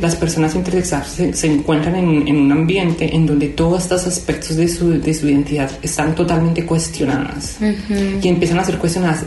Las 0.01 0.13
personas 0.13 0.53
intersexuales 0.55 1.37
se, 1.39 1.47
encuentran 1.47 1.95
en, 1.95 2.35
un 2.35 2.51
ambiente 2.51 3.15
en 3.15 3.25
donde 3.25 3.47
todos 3.47 3.83
estos 3.83 4.07
aspectos 4.07 4.57
de 4.57 4.67
su, 4.67 4.99
de 4.99 5.13
su 5.13 5.29
identidad 5.29 5.71
están 5.81 6.13
totalmente 6.15 6.65
cuestionadas 6.65 7.59
y 8.21 8.27
empiezan 8.27 8.59
a 8.59 8.65
ser 8.65 8.77
cuestionadas 8.77 9.23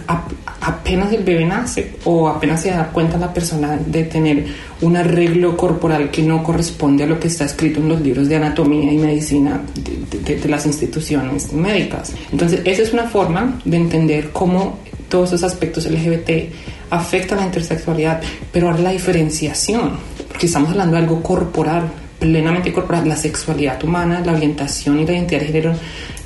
apenas 0.60 1.10
el 1.14 1.24
bebé 1.24 1.46
nace 1.46 1.92
o 2.04 2.28
apenas 2.28 2.60
se 2.60 2.70
da 2.70 2.88
cuenta 2.88 3.16
la 3.16 3.32
persona 3.32 3.78
de 3.78 4.04
tener 4.04 4.44
un 4.82 4.94
arreglo 4.94 5.56
corporal 5.56 6.10
que 6.10 6.20
no 6.20 6.42
corresponde 6.42 7.04
a 7.04 7.06
lo 7.06 7.18
que 7.18 7.28
está 7.28 7.46
escrito 7.46 7.80
en 7.80 7.88
los 7.88 8.02
libros 8.02 8.28
de 8.28 8.36
anatomía 8.36 8.92
y 8.92 8.98
medicina 8.98 9.62
de, 9.74 10.36
de 10.36 10.48
las 10.48 10.66
instituciones 10.66 11.50
médicas. 11.54 12.12
Entonces, 12.30 12.60
esa 12.66 12.82
es 12.82 12.92
una 12.92 13.04
forma 13.04 13.58
de 13.64 13.78
entender 13.78 14.30
cómo 14.32 14.80
todos 15.08 15.32
esos 15.32 15.44
aspectos 15.44 15.86
LGBT 15.86 16.52
afectan 16.90 17.38
la 17.38 17.46
intersexualidad, 17.46 18.20
pero 18.52 18.68
ahora 18.68 18.80
la 18.80 18.90
diferenciación, 18.90 19.92
porque 20.28 20.46
estamos 20.46 20.70
hablando 20.70 20.96
de 20.96 21.02
algo 21.02 21.22
corporal, 21.22 21.90
plenamente 22.18 22.72
corporal, 22.72 23.08
la 23.08 23.16
sexualidad 23.16 23.82
humana, 23.84 24.20
la 24.24 24.32
orientación 24.32 24.98
y 24.98 25.06
la 25.06 25.12
identidad 25.12 25.40
de 25.40 25.46
género 25.46 25.72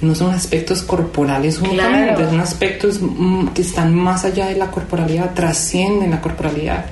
no 0.01 0.15
son 0.15 0.35
aspectos 0.35 0.83
corporales 0.83 1.61
únicamente, 1.61 2.25
son 2.25 2.41
aspectos 2.41 2.99
mm, 3.01 3.49
que 3.49 3.63
están 3.63 3.95
más 3.95 4.25
allá 4.25 4.47
de 4.47 4.57
la 4.57 4.71
corporalidad, 4.71 5.35
trascienden 5.35 6.11
la 6.11 6.21
corporalidad, 6.21 6.87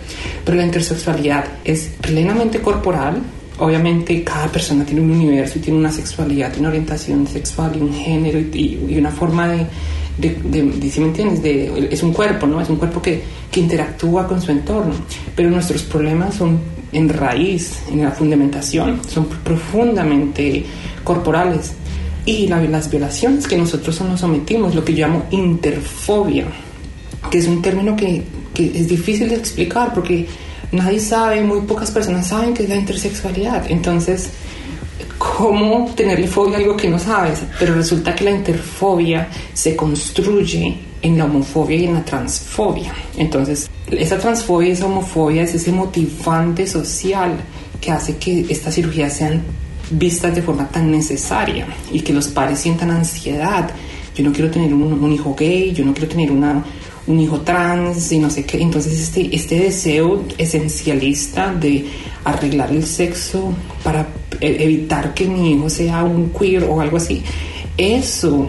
pero 0.44 0.56
la 0.56 0.64
intersexualidad 0.64 1.44
es 1.64 1.90
plenamente 2.00 2.60
corporal, 2.60 3.20
obviamente 3.58 4.22
cada 4.22 4.48
persona 4.48 4.84
tiene 4.84 5.00
un 5.00 5.10
universo 5.10 5.58
y 5.58 5.62
tiene 5.62 5.78
una 5.78 5.92
sexualidad, 5.92 6.52
una 6.58 6.68
orientación 6.68 7.26
sexual 7.26 7.72
y 7.76 7.80
un 7.80 7.94
género 7.94 8.38
y 8.38 8.96
una 8.98 9.10
forma 9.10 9.48
de 9.48 9.66
de, 10.20 10.36
de, 10.44 10.62
me 10.62 11.06
entiendes? 11.06 11.42
De, 11.42 11.88
es 11.90 12.02
un 12.02 12.12
cuerpo, 12.12 12.46
¿no? 12.46 12.60
Es 12.60 12.68
un 12.68 12.76
cuerpo 12.76 13.00
que, 13.00 13.22
que 13.50 13.60
interactúa 13.60 14.26
con 14.26 14.40
su 14.40 14.50
entorno, 14.50 14.94
pero 15.34 15.50
nuestros 15.50 15.82
problemas 15.82 16.34
son 16.34 16.58
en 16.92 17.08
raíz, 17.08 17.80
en 17.90 18.02
la 18.02 18.10
fundamentación, 18.10 19.00
son 19.08 19.26
profundamente 19.26 20.64
corporales. 21.04 21.72
Y 22.26 22.46
las 22.48 22.90
violaciones 22.90 23.46
que 23.46 23.56
nosotros 23.56 24.00
nos 24.02 24.20
sometimos, 24.20 24.74
lo 24.74 24.84
que 24.84 24.92
llamo 24.92 25.24
interfobia, 25.30 26.46
que 27.30 27.38
es 27.38 27.46
un 27.46 27.62
término 27.62 27.96
que, 27.96 28.22
que 28.54 28.66
es 28.66 28.88
difícil 28.88 29.28
de 29.30 29.36
explicar 29.36 29.94
porque 29.94 30.26
nadie 30.72 31.00
sabe, 31.00 31.42
muy 31.42 31.62
pocas 31.62 31.90
personas 31.90 32.28
saben 32.28 32.54
qué 32.54 32.64
es 32.64 32.68
la 32.68 32.76
intersexualidad. 32.76 33.70
Entonces, 33.70 34.30
¿cómo 35.20 35.92
tenerle 35.94 36.26
fobia 36.26 36.56
a 36.56 36.60
algo 36.60 36.76
que 36.78 36.88
no 36.88 36.98
sabes? 36.98 37.40
Pero 37.58 37.74
resulta 37.74 38.14
que 38.14 38.24
la 38.24 38.30
interfobia 38.30 39.28
se 39.52 39.76
construye 39.76 40.78
en 41.02 41.18
la 41.18 41.26
homofobia 41.26 41.76
y 41.76 41.84
en 41.84 41.92
la 41.92 42.02
transfobia. 42.02 42.90
Entonces, 43.18 43.68
esa 43.90 44.18
transfobia 44.18 44.70
y 44.70 44.72
esa 44.72 44.86
homofobia 44.86 45.42
es 45.42 45.54
ese 45.54 45.72
motivante 45.72 46.66
social 46.66 47.36
que 47.82 47.90
hace 47.90 48.16
que 48.16 48.46
estas 48.48 48.74
cirugías 48.74 49.12
sean 49.12 49.42
vistas 49.90 50.34
de 50.34 50.40
forma 50.40 50.66
tan 50.68 50.90
necesaria 50.90 51.66
y 51.92 52.00
que 52.00 52.14
los 52.14 52.28
padres 52.28 52.58
sientan 52.58 52.90
ansiedad. 52.90 53.70
Yo 54.16 54.24
no 54.24 54.32
quiero 54.32 54.50
tener 54.50 54.72
un, 54.72 55.12
hijo 55.12 55.34
gay, 55.38 55.74
yo 55.74 55.84
no 55.84 55.92
quiero 55.92 56.08
tener 56.08 56.30
una, 56.30 56.64
un 57.06 57.20
hijo 57.20 57.42
trans 57.42 58.10
y 58.10 58.18
no 58.18 58.30
sé 58.30 58.46
qué. 58.46 58.62
Entonces 58.62 58.98
este, 58.98 59.34
este 59.36 59.58
deseo 59.58 60.24
esencialista 60.38 61.52
de 61.52 61.86
arreglar 62.24 62.70
el 62.70 62.86
sexo 62.86 63.52
para 63.84 64.06
evitar 64.40 65.14
que 65.14 65.26
mi 65.26 65.52
hijo 65.52 65.68
sea 65.70 66.02
un 66.04 66.30
queer 66.30 66.64
o 66.64 66.80
algo 66.80 66.96
así, 66.96 67.22
eso 67.76 68.48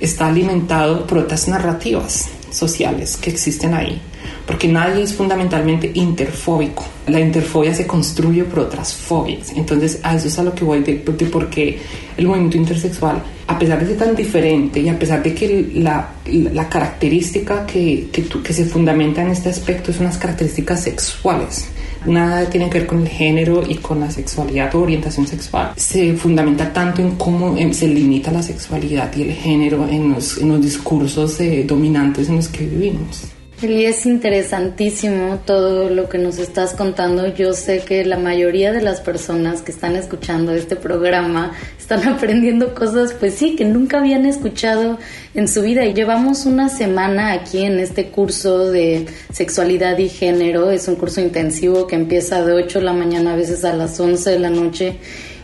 está 0.00 0.28
alimentado 0.28 1.06
por 1.06 1.18
otras 1.18 1.48
narrativas 1.48 2.28
sociales 2.50 3.16
que 3.16 3.30
existen 3.30 3.74
ahí 3.74 4.00
porque 4.46 4.68
nadie 4.68 5.02
es 5.02 5.14
fundamentalmente 5.14 5.90
interfóbico. 5.94 6.84
La 7.06 7.20
interfobia 7.20 7.74
se 7.74 7.86
construye 7.86 8.44
por 8.44 8.60
otras 8.60 8.94
fobias. 8.94 9.52
Entonces, 9.54 10.00
a 10.02 10.16
eso 10.16 10.28
es 10.28 10.38
a 10.38 10.42
lo 10.42 10.54
que 10.54 10.64
voy 10.64 10.80
de, 10.80 10.98
de 10.98 11.26
porque 11.26 11.78
el 12.16 12.26
movimiento 12.26 12.56
intersexual, 12.56 13.22
a 13.46 13.58
pesar 13.58 13.80
de 13.80 13.86
ser 13.86 13.96
tan 13.96 14.16
diferente 14.16 14.80
y 14.80 14.88
a 14.88 14.98
pesar 14.98 15.22
de 15.22 15.34
que 15.34 15.70
la, 15.74 16.10
la 16.26 16.68
característica 16.68 17.66
que, 17.66 18.08
que, 18.12 18.24
que 18.24 18.52
se 18.52 18.64
fundamenta 18.64 19.22
en 19.22 19.28
este 19.28 19.48
aspecto 19.48 19.90
es 19.90 20.00
unas 20.00 20.18
características 20.18 20.82
sexuales, 20.82 21.66
nada 22.06 22.48
tiene 22.48 22.68
que 22.68 22.80
ver 22.80 22.86
con 22.86 23.02
el 23.02 23.08
género 23.08 23.62
y 23.66 23.76
con 23.76 24.00
la 24.00 24.10
sexualidad 24.10 24.74
o 24.74 24.82
orientación 24.82 25.26
sexual. 25.26 25.72
Se 25.76 26.14
fundamenta 26.14 26.72
tanto 26.72 27.02
en 27.02 27.16
cómo 27.16 27.56
se 27.72 27.88
limita 27.88 28.30
la 28.30 28.42
sexualidad 28.42 29.14
y 29.16 29.22
el 29.22 29.32
género 29.32 29.88
en 29.88 30.10
los, 30.10 30.38
en 30.38 30.48
los 30.48 30.62
discursos 30.62 31.40
eh, 31.40 31.64
dominantes 31.66 32.28
en 32.28 32.36
los 32.36 32.48
que 32.48 32.66
vivimos. 32.66 33.32
Y 33.62 33.84
es 33.84 34.06
interesantísimo 34.06 35.38
todo 35.46 35.88
lo 35.88 36.08
que 36.08 36.18
nos 36.18 36.38
estás 36.38 36.74
contando. 36.74 37.28
Yo 37.28 37.52
sé 37.52 37.78
que 37.78 38.04
la 38.04 38.18
mayoría 38.18 38.72
de 38.72 38.82
las 38.82 39.00
personas 39.00 39.62
que 39.62 39.70
están 39.70 39.94
escuchando 39.94 40.52
este 40.52 40.74
programa 40.74 41.52
están 41.78 42.08
aprendiendo 42.08 42.74
cosas, 42.74 43.12
pues 43.12 43.34
sí, 43.34 43.54
que 43.54 43.64
nunca 43.64 43.98
habían 43.98 44.26
escuchado 44.26 44.98
en 45.34 45.46
su 45.46 45.62
vida. 45.62 45.84
Y 45.84 45.94
llevamos 45.94 46.44
una 46.44 46.68
semana 46.68 47.30
aquí 47.32 47.62
en 47.62 47.78
este 47.78 48.08
curso 48.08 48.68
de 48.68 49.06
sexualidad 49.32 49.96
y 49.98 50.08
género. 50.08 50.72
Es 50.72 50.88
un 50.88 50.96
curso 50.96 51.20
intensivo 51.20 51.86
que 51.86 51.94
empieza 51.94 52.44
de 52.44 52.54
8 52.54 52.80
de 52.80 52.84
la 52.84 52.92
mañana, 52.92 53.34
a 53.34 53.36
veces 53.36 53.64
a 53.64 53.74
las 53.74 53.98
11 54.00 54.28
de 54.28 54.38
la 54.40 54.50
noche. 54.50 54.96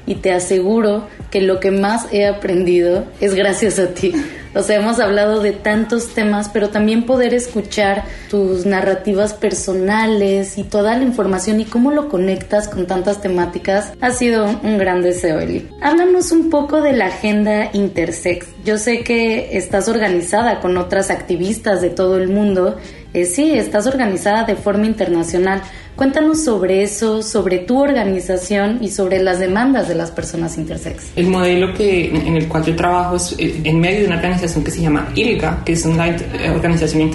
Y 0.06 0.16
te 0.16 0.32
aseguro 0.32 1.06
que 1.30 1.40
lo 1.40 1.60
que 1.60 1.70
más 1.70 2.12
he 2.12 2.26
aprendido 2.26 3.06
es 3.20 3.34
gracias 3.34 3.78
a 3.78 3.88
ti 3.88 4.12
o 4.58 4.62
sea, 4.64 4.76
hemos 4.76 4.98
hablado 4.98 5.40
de 5.40 5.52
tantos 5.52 6.14
temas, 6.14 6.48
pero 6.52 6.70
también 6.70 7.06
poder 7.06 7.32
escuchar 7.32 8.04
tus 8.28 8.66
narrativas 8.66 9.32
personales 9.32 10.58
y 10.58 10.64
toda 10.64 10.96
la 10.96 11.04
información 11.04 11.60
y 11.60 11.64
cómo 11.64 11.92
lo 11.92 12.08
conectas 12.08 12.66
con 12.66 12.88
tantas 12.88 13.20
temáticas 13.20 13.92
ha 14.00 14.10
sido 14.10 14.46
un 14.64 14.76
gran 14.76 15.00
deseo, 15.00 15.38
Eli. 15.38 15.68
Háblanos 15.80 16.32
un 16.32 16.50
poco 16.50 16.80
de 16.80 16.92
la 16.92 17.06
agenda 17.06 17.70
intersex. 17.72 18.48
Yo 18.64 18.78
sé 18.78 19.04
que 19.04 19.56
estás 19.56 19.88
organizada 19.88 20.58
con 20.58 20.76
otras 20.76 21.10
activistas 21.10 21.80
de 21.80 21.90
todo 21.90 22.16
el 22.16 22.28
mundo. 22.28 22.78
Eh, 23.14 23.24
sí, 23.24 23.52
estás 23.52 23.86
organizada 23.86 24.44
de 24.44 24.54
forma 24.54 24.86
internacional. 24.86 25.62
Cuéntanos 25.96 26.44
sobre 26.44 26.82
eso, 26.82 27.22
sobre 27.22 27.58
tu 27.58 27.80
organización 27.80 28.78
y 28.82 28.90
sobre 28.90 29.22
las 29.22 29.38
demandas 29.38 29.88
de 29.88 29.94
las 29.94 30.11
personas 30.11 30.59
intersex. 30.59 31.12
El 31.16 31.26
modelo 31.26 31.74
que, 31.74 32.09
en 32.09 32.37
el 32.37 32.46
cual 32.48 32.64
yo 32.64 32.76
trabajo 32.76 33.16
es 33.16 33.35
eh, 33.38 33.61
en 33.64 33.80
medio 33.80 34.00
de 34.00 34.06
una 34.06 34.16
organización 34.16 34.62
que 34.62 34.70
se 34.70 34.83
llama 34.83 35.09
ILGA, 35.14 35.64
que 35.64 35.72
es 35.72 35.85
una 35.87 36.14
organización 36.54 37.11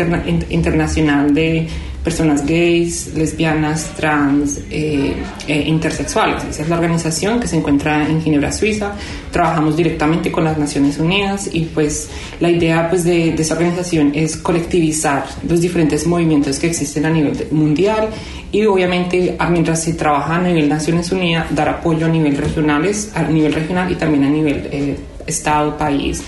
internacional 0.50 1.34
de 1.34 1.68
personas 2.04 2.46
gays, 2.46 3.14
lesbianas, 3.16 3.94
trans, 3.96 4.60
eh, 4.70 5.16
e 5.48 5.62
intersexuales. 5.62 6.44
Esa 6.44 6.64
es 6.64 6.70
la 6.70 6.76
organización 6.76 7.40
que 7.40 7.48
se 7.48 7.56
encuentra 7.56 8.08
en 8.08 8.22
Ginebra, 8.22 8.52
Suiza. 8.52 8.94
Trabajamos 9.32 9.78
directamente 9.78 10.32
con 10.32 10.44
las 10.44 10.58
Naciones 10.58 11.00
Unidas 11.00 11.50
y 11.52 11.66
pues 11.66 12.10
la 12.40 12.50
idea 12.50 12.90
pues 12.90 13.04
de, 13.04 13.32
de 13.32 13.42
esa 13.42 13.54
organización 13.56 14.12
es 14.14 14.36
colectivizar 14.36 15.26
los 15.48 15.62
diferentes 15.62 16.06
movimientos 16.06 16.60
que 16.60 16.68
existen 16.68 17.06
a 17.06 17.10
nivel 17.10 17.48
mundial 17.52 18.10
y 18.52 18.66
obviamente 18.66 19.36
mientras 19.50 19.82
se 19.82 19.94
trabaja 19.94 20.36
a 20.36 20.42
nivel 20.42 20.70
Naciones 20.70 21.12
Unidas 21.12 21.48
dar 21.56 21.70
apoyo 21.70 22.06
a 22.06 22.10
nivel 22.10 22.38
regionales 22.38 23.12
a 23.16 23.24
nivel 23.24 23.54
regional 23.54 23.92
y 23.92 23.96
también 23.96 24.26
a 24.26 24.30
nivel 24.30 24.70
eh, 24.72 24.96
estado 25.26 25.78
país 25.78 26.22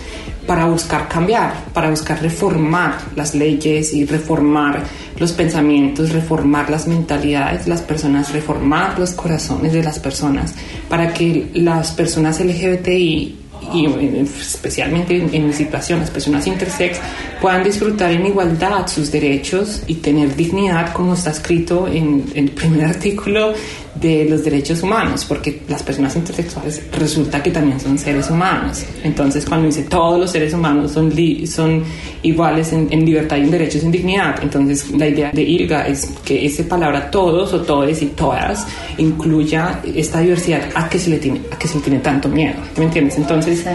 para 0.46 0.66
buscar 0.66 1.08
cambiar, 1.08 1.66
para 1.74 1.90
buscar 1.90 2.22
reformar 2.22 2.98
las 3.16 3.34
leyes 3.34 3.94
y 3.94 4.06
reformar 4.06 4.84
los 5.20 5.32
pensamientos, 5.32 6.12
reformar 6.12 6.70
las 6.70 6.88
mentalidades 6.88 7.66
de 7.66 7.70
las 7.72 7.82
personas, 7.82 8.32
reformar 8.32 9.00
los 9.00 9.12
corazones 9.12 9.74
de 9.74 9.84
las 9.84 10.00
personas, 10.00 10.54
para 10.90 11.14
que 11.14 11.50
las 11.54 11.92
personas 11.92 12.40
LGBTI 12.40 13.40
y 13.74 13.86
especialmente 14.20 15.18
en, 15.18 15.48
mi 15.48 15.54
situación, 15.54 16.00
las 16.00 16.12
personas 16.12 16.46
intersex 16.46 17.00
puedan 17.42 17.64
disfrutar 17.64 18.12
en 18.12 18.26
igualdad 18.26 18.88
sus 18.88 19.12
derechos 19.12 19.82
y 19.88 19.96
tener 19.96 20.36
dignidad 20.36 20.94
como 20.94 21.14
está 21.14 21.32
escrito 21.32 21.88
en 21.88 22.26
el 22.36 22.52
primer 22.52 22.86
artículo 22.90 23.54
de 23.96 24.26
los 24.26 24.44
derechos 24.44 24.84
humanos, 24.84 25.26
porque 25.26 25.62
las 25.68 25.82
personas 25.84 26.16
intersexuales 26.16 26.82
resulta 26.92 27.42
que 27.42 27.52
también 27.52 27.80
son 27.80 27.98
seres 27.98 28.30
humanos. 28.30 28.86
Entonces, 29.04 29.46
cuando 29.46 29.68
dice 29.68 29.84
todos 29.84 30.20
los 30.20 30.32
seres 30.32 30.54
humanos 30.54 30.92
son, 30.92 31.14
son 31.48 31.84
iguales 32.22 32.74
en, 32.74 33.06
libertad 33.06 33.38
y 33.38 33.42
en 33.42 33.52
derechos 33.52 33.84
y 33.84 33.86
en 33.86 33.92
dignidad, 33.92 34.36
entonces 34.42 34.92
la 34.92 35.08
idea 35.08 35.32
de 35.32 35.42
IRGA 35.42 35.88
es 35.88 36.08
que 36.24 36.46
esa 36.46 36.64
palabra 36.64 37.10
todos 37.10 37.54
o 37.54 37.62
todes 37.62 38.02
y 38.02 38.08
todas 38.08 38.68
incluya 38.98 39.80
esta 39.96 40.20
diversidad 40.20 40.62
a 40.76 40.90
que 40.90 41.00
se 41.00 41.10
le 41.12 41.18
tiene, 41.18 41.42
a 41.52 41.58
que 41.58 41.68
se 41.68 41.76
le 41.76 41.84
tiene 41.84 42.00
tanto 42.00 42.28
miedo. 42.28 42.56
¿Me 42.78 42.86
entiendes? 42.86 43.18
Entonces, 43.18 43.66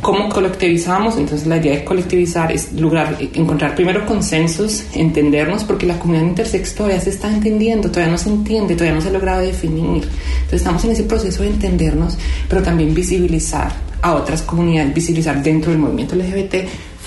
¿Cómo 0.00 0.28
colectivizamos? 0.28 1.16
Entonces 1.16 1.46
la 1.46 1.56
idea 1.56 1.74
de 1.74 1.84
colectivizar 1.84 2.52
es 2.52 2.72
lograr 2.72 3.18
encontrar 3.34 3.74
primero 3.74 4.06
consensos, 4.06 4.84
entendernos, 4.94 5.64
porque 5.64 5.86
la 5.86 5.98
comunidad 5.98 6.24
intersex 6.24 6.74
todavía 6.74 7.00
se 7.00 7.10
está 7.10 7.28
entendiendo, 7.28 7.90
todavía 7.90 8.12
no 8.12 8.18
se 8.18 8.28
entiende, 8.28 8.74
todavía 8.74 8.94
no 8.94 9.00
se 9.00 9.08
ha 9.08 9.12
logrado 9.12 9.42
definir. 9.42 10.04
Entonces 10.04 10.52
estamos 10.52 10.84
en 10.84 10.92
ese 10.92 11.02
proceso 11.02 11.42
de 11.42 11.48
entendernos, 11.48 12.16
pero 12.48 12.62
también 12.62 12.94
visibilizar 12.94 13.72
a 14.00 14.14
otras 14.14 14.42
comunidades, 14.42 14.94
visibilizar 14.94 15.42
dentro 15.42 15.72
del 15.72 15.80
movimiento 15.80 16.14
LGBT 16.14 16.54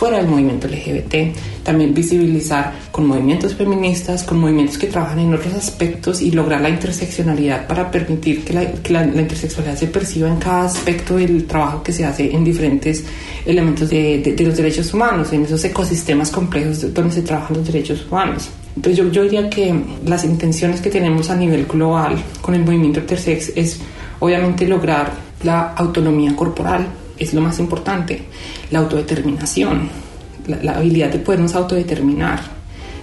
fuera 0.02 0.18
del 0.18 0.30
movimiento 0.30 0.68
LGBT, 0.68 1.38
también 1.62 1.94
visibilizar 1.94 2.74
con 2.92 3.06
movimientos 3.06 3.54
feministas, 3.54 4.24
con 4.24 4.40
movimientos 4.40 4.80
que 4.80 4.88
trabajan 4.88 5.20
en 5.20 5.32
otros 5.32 5.54
aspectos 5.54 6.24
y 6.24 6.32
lograr 6.32 6.60
la 6.60 6.70
interseccionalidad 6.70 7.68
para 7.68 7.92
permitir 7.92 8.44
que 8.44 8.52
la, 8.90 9.04
intersexualidad 9.04 9.76
se 9.76 9.86
perciba 9.86 10.28
en 10.28 10.38
cada 10.38 10.64
aspecto 10.66 11.18
del 11.18 11.46
trabajo 11.46 11.84
que 11.84 11.94
se 11.94 12.04
hace 12.04 12.36
en 12.36 12.44
diferentes 12.44 13.04
elementos 13.46 13.92
de, 13.92 14.36
los 14.40 14.58
derechos 14.58 14.92
humanos, 14.92 15.34
en 15.34 15.44
esos 15.44 15.64
ecosistemas 15.66 16.32
complejos 16.32 16.92
donde 16.92 17.14
se 17.14 17.22
trabajan 17.22 17.58
los 17.58 17.68
derechos 17.68 18.08
humanos. 18.10 18.50
Entonces 18.76 18.98
yo, 18.98 19.12
yo 19.12 19.22
diría 19.22 19.52
que 19.52 19.72
las 20.08 20.24
intenciones 20.24 20.82
que 20.82 20.90
tenemos 20.90 21.30
a 21.30 21.36
nivel 21.36 21.68
global 21.68 22.16
con 22.42 22.56
el 22.56 22.66
movimiento 22.66 23.02
intersex 23.02 23.52
es 23.56 23.80
obviamente 24.20 24.68
lograr 24.68 25.12
la 25.44 25.74
autonomía 25.74 26.36
corporal, 26.36 26.88
es 27.22 27.34
lo 27.34 27.42
más 27.42 27.60
importante, 27.60 28.24
la 28.72 28.80
autodeterminación, 28.80 29.90
la, 30.48 30.74
habilidad 30.74 31.10
de 31.10 31.20
podernos 31.20 31.56
autodeterminar, 31.56 32.42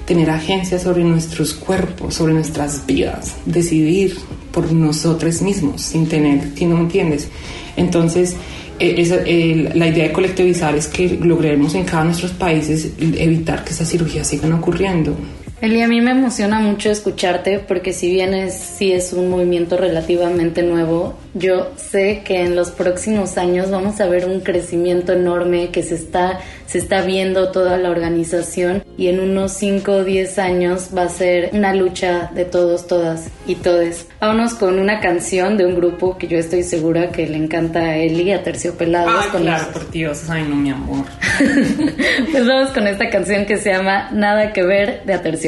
tener 0.05 0.29
agencia 0.31 0.79
sobre 0.79 1.05
nuestros 1.05 1.55
cuerpos, 1.55 2.15
sobre 2.15 2.35
nuestras 2.35 2.85
vidas, 2.87 3.37
decidir 3.45 4.17
por 4.53 4.73
nosotros 4.73 5.41
mismos 5.43 5.83
sin 5.83 6.09
tener, 6.09 6.53
si 6.57 6.67
no 6.67 6.79
entiendes. 6.79 7.29
Entonces, 7.77 8.35
e, 8.81 9.71
la 9.75 9.87
idea 9.87 10.05
de 10.09 10.13
colectivizar 10.13 10.75
es 10.75 10.89
que 10.89 11.19
logremos 11.23 11.75
en 11.75 11.85
cada 11.85 12.03
uno 12.03 12.13
de 12.13 12.21
nuestros 12.21 12.33
países 12.33 12.93
evitar 12.99 13.65
que 13.65 13.71
esas 13.71 13.89
cirugías 13.89 14.27
sigan 14.27 14.53
ocurriendo. 14.53 15.17
Eli, 15.61 15.83
a 15.83 15.89
mí 15.89 16.01
me 16.01 16.13
emociona 16.13 16.61
mucho 16.61 16.89
escucharte 16.89 17.59
porque 17.59 17.93
si 17.93 18.09
bien 18.09 18.33
es, 18.33 18.55
sí 18.55 18.93
es 18.93 19.13
un 19.13 19.29
movimiento 19.29 19.77
relativamente 19.77 20.63
nuevo, 20.63 21.19
yo 21.35 21.73
sé 21.77 22.23
que 22.25 22.43
en 22.43 22.55
los 22.55 22.71
próximos 22.71 23.37
años 23.39 23.69
vamos 23.69 24.01
a 24.01 24.07
ver 24.07 24.27
un 24.27 24.41
crecimiento 24.41 25.15
enorme 25.15 25.71
que 25.71 25.83
se 25.83 25.97
está, 25.97 26.39
se 26.67 26.79
está 26.79 27.03
viendo 27.03 27.51
toda 27.51 27.77
la 27.77 27.91
organización 27.91 28.85
y 28.97 29.09
en 29.09 29.19
unos 29.19 29.53
5 29.55 29.93
o 29.93 30.05
10 30.05 30.39
años 30.39 30.91
va 30.97 31.03
a 31.03 31.09
ser 31.09 31.51
una 31.53 31.75
lucha 31.75 32.31
de 32.35 32.45
todos, 32.45 32.87
todas 32.87 33.29
y 33.45 33.57
todes. 33.57 34.07
Vámonos 34.21 34.55
con 34.55 34.79
una 34.79 35.01
canción 35.01 35.57
de 35.57 35.67
un 35.67 35.75
grupo 35.75 36.19
que 36.19 36.29
yo 36.29 36.39
estoy 36.39 36.63
segura 36.63 37.11
que 37.11 37.27
le 37.27 37.37
encanta 37.37 37.81
a 37.81 37.97
Eli, 37.97 38.31
a 38.31 38.45
Terciopelados. 38.45 39.25
Ay, 39.25 39.31
con 39.31 39.43
claro, 39.43 39.73
por 39.73 39.91
Dios, 39.91 40.31
ay 40.31 40.45
no, 40.49 40.55
mi 40.55 40.71
amor. 40.71 41.05
pues 42.31 42.47
vamos 42.47 42.71
con 42.71 42.87
esta 42.87 43.11
canción 43.11 43.45
que 43.45 43.57
se 43.57 43.73
llama 43.73 44.11
Nada 44.13 44.53
que 44.53 44.63
ver 44.63 45.03
de 45.05 45.15
Aterciopelados. 45.15 45.48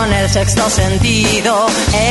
Con 0.00 0.12
el 0.14 0.28
sexto 0.30 0.70
sentido, 0.70 1.66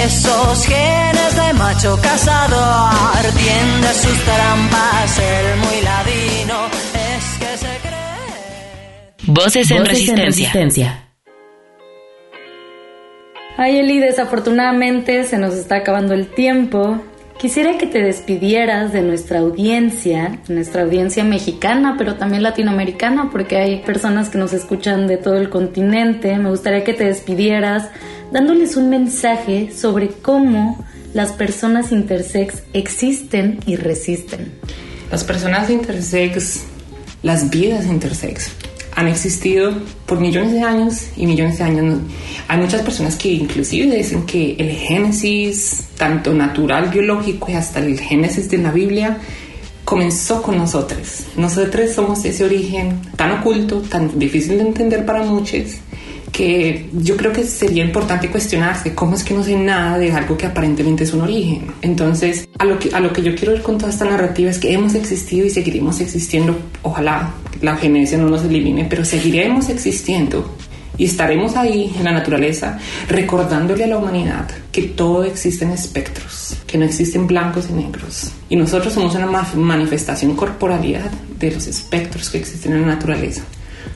esos 0.05 0.65
genes 0.65 1.35
de 1.35 1.53
macho 1.53 1.97
cazador, 1.99 3.23
tiende 3.35 3.87
sus 3.93 4.19
trampas, 4.25 5.17
el 5.17 5.57
muy 5.57 5.81
ladino, 5.81 6.67
es 6.93 7.39
que 7.39 7.57
se 7.57 7.77
cree. 7.81 9.33
Voces 9.33 9.71
en, 9.71 9.85
resistencia. 9.85 11.09
Ay, 13.57 13.79
Eli, 13.79 13.97
desafortunadamente 13.97 15.23
se 15.23 15.39
nos 15.39 15.55
está 15.55 15.77
acabando 15.77 16.13
el 16.13 16.27
tiempo. 16.27 17.01
Quisiera 17.39 17.77
que 17.77 17.87
te 17.87 18.03
despidieras 18.03 18.91
de 18.91 19.01
nuestra 19.01 19.39
audiencia, 19.39 20.39
nuestra 20.49 20.83
audiencia 20.83 21.23
mexicana, 21.23 21.95
pero 21.97 22.15
también 22.15 22.43
latinoamericana, 22.43 23.29
porque 23.31 23.55
hay 23.55 23.79
personas 23.79 24.27
que 24.27 24.37
nos 24.37 24.51
escuchan 24.51 25.07
de 25.07 25.15
todo 25.15 25.37
el 25.37 25.49
continente. 25.49 26.37
Me 26.37 26.49
gustaría 26.49 26.83
que 26.83 26.93
te 26.93 27.05
despidieras 27.05 27.87
dándoles 28.33 28.75
un 28.75 28.89
mensaje 28.89 29.71
sobre 29.71 30.09
cómo 30.09 30.85
las 31.13 31.31
personas 31.31 31.93
intersex 31.93 32.63
existen 32.73 33.59
y 33.65 33.77
resisten. 33.77 34.51
Las 35.09 35.23
personas 35.23 35.69
intersex, 35.69 36.65
las 37.23 37.49
vidas 37.49 37.85
intersex, 37.85 38.51
han 38.99 39.07
existido 39.07 39.71
por 40.05 40.19
millones 40.19 40.51
de 40.51 40.61
años 40.61 41.07
y 41.15 41.25
millones 41.25 41.57
de 41.57 41.63
años. 41.63 41.99
Hay 42.49 42.57
muchas 42.57 42.81
personas 42.81 43.15
que 43.15 43.31
inclusive 43.31 43.95
dicen 43.95 44.25
que 44.25 44.57
el 44.59 44.71
génesis, 44.71 45.85
tanto 45.97 46.33
natural, 46.33 46.89
biológico 46.89 47.49
y 47.49 47.53
hasta 47.53 47.79
el 47.79 47.97
génesis 47.97 48.49
de 48.49 48.57
la 48.57 48.71
Biblia, 48.73 49.17
comenzó 49.85 50.41
con 50.41 50.57
nosotros. 50.57 51.27
Nosotros 51.37 51.91
somos 51.91 52.25
ese 52.25 52.43
origen 52.43 52.99
tan 53.15 53.39
oculto, 53.39 53.79
tan 53.79 54.19
difícil 54.19 54.57
de 54.57 54.63
entender 54.63 55.05
para 55.05 55.23
muchos, 55.23 55.77
que 56.39 56.87
yo 56.93 57.17
creo 57.17 57.33
que 57.33 57.43
sería 57.43 57.83
importante 57.83 58.29
cuestionarse 58.29 58.95
cómo 58.95 59.17
es 59.17 59.25
que 59.25 59.33
no 59.33 59.43
sé 59.43 59.57
nada 59.57 59.97
de 59.97 60.13
algo 60.13 60.37
que 60.37 60.45
aparentemente 60.45 61.03
es 61.03 61.11
un 61.11 61.19
origen. 61.19 61.73
Entonces, 61.81 62.47
a 62.57 62.63
lo 62.63 62.79
que, 62.79 62.95
a 62.95 63.01
lo 63.01 63.11
que 63.11 63.21
yo 63.21 63.35
quiero 63.35 63.53
ir 63.53 63.61
con 63.61 63.77
toda 63.77 63.91
esta 63.91 64.05
narrativa 64.05 64.49
es 64.49 64.57
que 64.57 64.71
hemos 64.71 64.95
existido 64.95 65.45
y 65.45 65.49
seguiremos 65.49 65.99
existiendo. 65.99 66.57
Ojalá 66.81 67.33
la 67.61 67.75
genesia 67.75 68.17
no 68.17 68.29
nos 68.29 68.45
elimine, 68.45 68.85
pero 68.89 69.03
seguiremos 69.03 69.67
existiendo 69.67 70.55
y 70.97 71.03
estaremos 71.03 71.57
ahí 71.57 71.93
en 71.97 72.05
la 72.05 72.13
naturaleza 72.13 72.79
recordándole 73.09 73.83
a 73.83 73.87
la 73.87 73.97
humanidad 73.97 74.49
que 74.71 74.83
todo 74.83 75.25
existe 75.25 75.65
en 75.65 75.71
espectros, 75.71 76.55
que 76.65 76.77
no 76.77 76.85
existen 76.85 77.27
blancos 77.27 77.67
y 77.69 77.73
negros. 77.73 78.31
Y 78.47 78.55
nosotros 78.55 78.93
somos 78.93 79.13
una 79.13 79.25
manifestación 79.25 80.37
corporalidad 80.37 81.11
de 81.37 81.51
los 81.51 81.67
espectros 81.67 82.29
que 82.29 82.37
existen 82.37 82.71
en 82.71 82.83
la 82.83 82.95
naturaleza. 82.95 83.41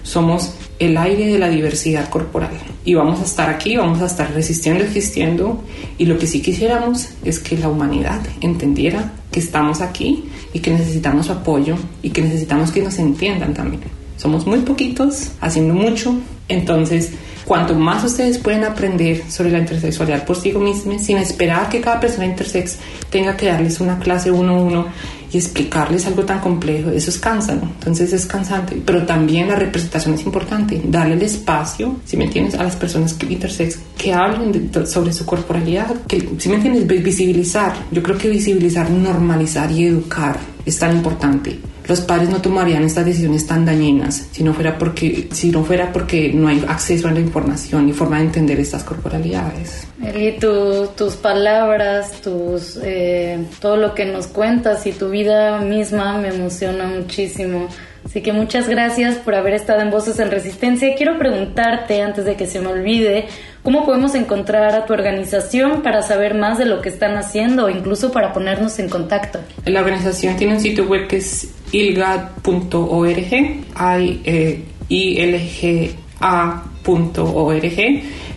Somos 0.03 0.55
el 0.85 0.97
aire 0.97 1.27
de 1.27 1.39
la 1.39 1.49
diversidad 1.49 2.09
corporal. 2.09 2.51
Y 2.85 2.93
vamos 2.93 3.19
a 3.19 3.23
estar 3.23 3.49
aquí, 3.49 3.77
vamos 3.77 4.01
a 4.01 4.05
estar 4.05 4.33
resistiendo, 4.33 4.83
existiendo. 4.83 5.63
Y 5.97 6.05
lo 6.05 6.17
que 6.17 6.27
sí 6.27 6.41
quisiéramos 6.41 7.09
es 7.23 7.39
que 7.39 7.57
la 7.57 7.69
humanidad 7.69 8.21
entendiera 8.41 9.13
que 9.31 9.39
estamos 9.39 9.81
aquí 9.81 10.25
y 10.53 10.59
que 10.59 10.71
necesitamos 10.71 11.29
apoyo 11.29 11.75
y 12.01 12.09
que 12.09 12.21
necesitamos 12.21 12.71
que 12.71 12.81
nos 12.81 12.99
entiendan 12.99 13.53
también. 13.53 13.81
Somos 14.17 14.45
muy 14.45 14.59
poquitos, 14.59 15.31
haciendo 15.41 15.73
mucho. 15.73 16.15
Entonces, 16.47 17.11
cuanto 17.45 17.75
más 17.75 18.03
ustedes 18.03 18.37
pueden 18.37 18.63
aprender 18.63 19.23
sobre 19.29 19.51
la 19.51 19.59
intersexualidad 19.59 20.25
por 20.25 20.35
sí 20.35 20.51
mismos, 20.53 21.03
sin 21.03 21.17
esperar 21.17 21.69
que 21.69 21.81
cada 21.81 21.99
persona 21.99 22.25
intersex 22.25 22.77
tenga 23.09 23.35
que 23.35 23.47
darles 23.47 23.79
una 23.79 23.99
clase 23.99 24.31
uno 24.31 24.55
a 24.55 24.61
uno 24.61 24.85
y 25.33 25.37
explicarles 25.37 26.05
algo 26.05 26.23
tan 26.23 26.39
complejo, 26.39 26.91
eso 26.91 27.09
es 27.09 27.17
cansado, 27.17 27.61
entonces 27.63 28.13
es 28.13 28.25
cansante, 28.25 28.81
pero 28.85 29.03
también 29.03 29.47
la 29.47 29.55
representación 29.55 30.13
es 30.13 30.25
importante, 30.25 30.81
darle 30.85 31.15
el 31.15 31.23
espacio, 31.23 31.97
si 32.05 32.17
me 32.17 32.25
entiendes, 32.25 32.55
a 32.55 32.63
las 32.63 32.75
personas 32.75 33.13
que 33.13 33.25
intersex 33.25 33.79
que 33.97 34.13
hablen 34.13 34.71
sobre 34.85 35.11
su 35.11 35.25
corporalidad, 35.25 36.03
que 36.07 36.29
si 36.37 36.49
me 36.49 36.55
entiendes, 36.55 36.85
visibilizar, 37.03 37.73
yo 37.91 38.03
creo 38.03 38.17
que 38.17 38.29
visibilizar, 38.29 38.89
normalizar 38.89 39.71
y 39.71 39.87
educar 39.87 40.37
es 40.65 40.77
tan 40.77 40.95
importante 40.95 41.59
los 41.87 42.01
padres 42.01 42.29
no 42.29 42.41
tomarían 42.41 42.83
estas 42.83 43.05
decisiones 43.05 43.45
tan 43.45 43.65
dañinas 43.65 44.27
si 44.31 44.43
no 44.43 44.53
fuera 44.53 44.77
porque, 44.77 45.27
si 45.31 45.49
no, 45.51 45.63
fuera 45.63 45.91
porque 45.91 46.31
no 46.33 46.47
hay 46.47 46.63
acceso 46.67 47.07
a 47.07 47.11
la 47.11 47.19
información 47.19 47.89
y 47.89 47.93
forma 47.93 48.17
de 48.17 48.25
entender 48.25 48.59
estas 48.59 48.83
corporalidades. 48.83 49.87
Eli, 50.03 50.37
tus 50.37 51.15
palabras, 51.15 52.21
tus, 52.21 52.79
eh, 52.83 53.39
todo 53.59 53.77
lo 53.77 53.95
que 53.95 54.05
nos 54.05 54.27
cuentas 54.27 54.85
y 54.85 54.91
tu 54.91 55.09
vida 55.09 55.59
misma 55.59 56.17
me 56.17 56.29
emociona 56.29 56.85
muchísimo. 56.87 57.67
Así 58.05 58.21
que 58.21 58.33
muchas 58.33 58.67
gracias 58.67 59.15
por 59.15 59.33
haber 59.33 59.53
estado 59.53 59.81
en 59.81 59.89
Voces 59.89 60.19
en 60.19 60.29
Resistencia. 60.29 60.93
Quiero 60.95 61.17
preguntarte, 61.17 62.01
antes 62.01 62.25
de 62.25 62.35
que 62.35 62.47
se 62.47 62.59
me 62.59 62.67
olvide, 62.67 63.27
¿cómo 63.63 63.85
podemos 63.85 64.13
encontrar 64.13 64.75
a 64.75 64.85
tu 64.85 64.93
organización 64.93 65.81
para 65.81 66.01
saber 66.01 66.33
más 66.33 66.57
de 66.57 66.65
lo 66.65 66.81
que 66.81 66.89
están 66.89 67.15
haciendo 67.15 67.65
o 67.65 67.69
incluso 67.69 68.11
para 68.11 68.33
ponernos 68.33 68.77
en 68.79 68.89
contacto? 68.89 69.39
La 69.65 69.79
organización 69.79 70.35
tiene 70.35 70.55
un 70.55 70.59
sitio 70.59 70.85
web 70.85 71.07
que 71.07 71.17
es 71.17 71.47
ilga.org, 71.73 73.31
hay 73.75 74.21
eh, 74.23 74.59
ilga.org 74.89 75.93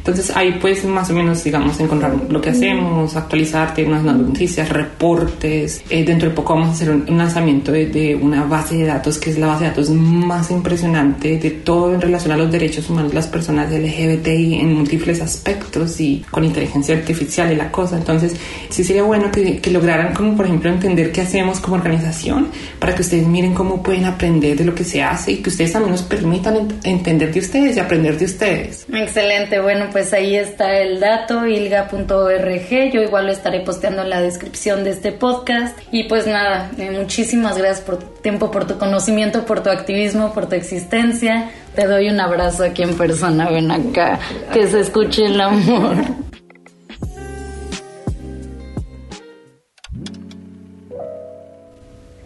entonces 0.06 0.36
ahí 0.36 0.52
puedes 0.60 0.84
más 0.84 1.10
o 1.10 1.14
menos, 1.14 1.42
digamos, 1.42 1.80
encontrar 1.80 2.14
lo 2.28 2.40
que 2.40 2.50
hacemos, 2.50 3.16
actualizarte, 3.16 3.84
unas 3.84 4.04
noticias, 4.04 4.68
reportes. 4.68 5.82
Eh, 5.90 6.04
dentro 6.04 6.28
de 6.28 6.34
poco 6.34 6.54
vamos 6.54 6.68
a 6.68 6.72
hacer 6.74 6.90
un, 6.90 7.18
lanzamiento 7.18 7.72
de, 7.72 8.16
una 8.20 8.44
base 8.44 8.76
de 8.76 8.84
datos 8.84 9.18
que 9.18 9.30
es 9.30 9.38
la 9.38 9.48
base 9.48 9.64
de 9.64 9.70
datos 9.70 9.90
más 9.90 10.52
impresionante 10.52 11.38
de 11.38 11.50
todo 11.50 11.92
en 11.92 12.00
relación 12.00 12.30
a 12.30 12.36
los 12.36 12.52
derechos 12.52 12.88
humanos 12.88 13.10
de 13.10 13.16
las 13.16 13.26
personas 13.26 13.72
LGBTI 13.72 14.60
en 14.60 14.74
múltiples 14.74 15.20
aspectos 15.20 16.00
y 16.00 16.24
con 16.30 16.44
inteligencia 16.44 16.94
artificial 16.94 17.52
y 17.52 17.56
la 17.56 17.72
cosa. 17.72 17.96
Entonces 17.96 18.36
sí 18.68 18.84
sería 18.84 19.02
bueno 19.02 19.32
que, 19.32 19.58
que 19.58 19.72
lograran 19.72 20.14
como 20.14 20.36
por 20.36 20.46
ejemplo 20.46 20.70
entender 20.70 21.10
qué 21.10 21.22
hacemos 21.22 21.58
como 21.58 21.74
organización 21.74 22.50
para 22.78 22.94
que 22.94 23.02
ustedes 23.02 23.26
miren 23.26 23.54
cómo 23.54 23.82
pueden 23.82 24.04
aprender 24.04 24.56
de 24.56 24.64
lo 24.64 24.72
que 24.72 24.84
se 24.84 25.02
hace 25.02 25.32
y 25.32 25.36
que 25.38 25.50
ustedes 25.50 25.72
también 25.72 25.90
nos 25.90 26.02
permitan 26.02 26.78
entender 26.84 27.32
de 27.32 27.40
ustedes 27.40 27.76
y 27.76 27.80
aprender 27.80 28.16
de 28.16 28.26
ustedes. 28.26 28.86
Excelente, 28.92 29.60
bueno, 29.60 29.86
pues 29.96 30.12
ahí 30.12 30.36
está 30.36 30.76
el 30.76 31.00
dato, 31.00 31.46
ilga.org. 31.46 32.92
Yo 32.92 33.00
igual 33.00 33.24
lo 33.24 33.32
estaré 33.32 33.60
posteando 33.60 34.02
en 34.02 34.10
la 34.10 34.20
descripción 34.20 34.84
de 34.84 34.90
este 34.90 35.10
podcast. 35.10 35.74
Y 35.90 36.04
pues 36.04 36.26
nada, 36.26 36.70
eh, 36.76 36.90
muchísimas 36.90 37.56
gracias 37.56 37.80
por 37.80 38.00
tu 38.00 38.06
tiempo, 38.20 38.50
por 38.50 38.66
tu 38.66 38.76
conocimiento, 38.76 39.46
por 39.46 39.62
tu 39.62 39.70
activismo, 39.70 40.34
por 40.34 40.50
tu 40.50 40.54
existencia. 40.54 41.50
Te 41.74 41.86
doy 41.86 42.10
un 42.10 42.20
abrazo 42.20 42.64
aquí 42.64 42.82
en 42.82 42.94
persona, 42.94 43.48
ven 43.48 43.70
acá, 43.70 44.20
que 44.52 44.66
se 44.66 44.80
escuche 44.80 45.24
el 45.24 45.40
amor. 45.40 45.96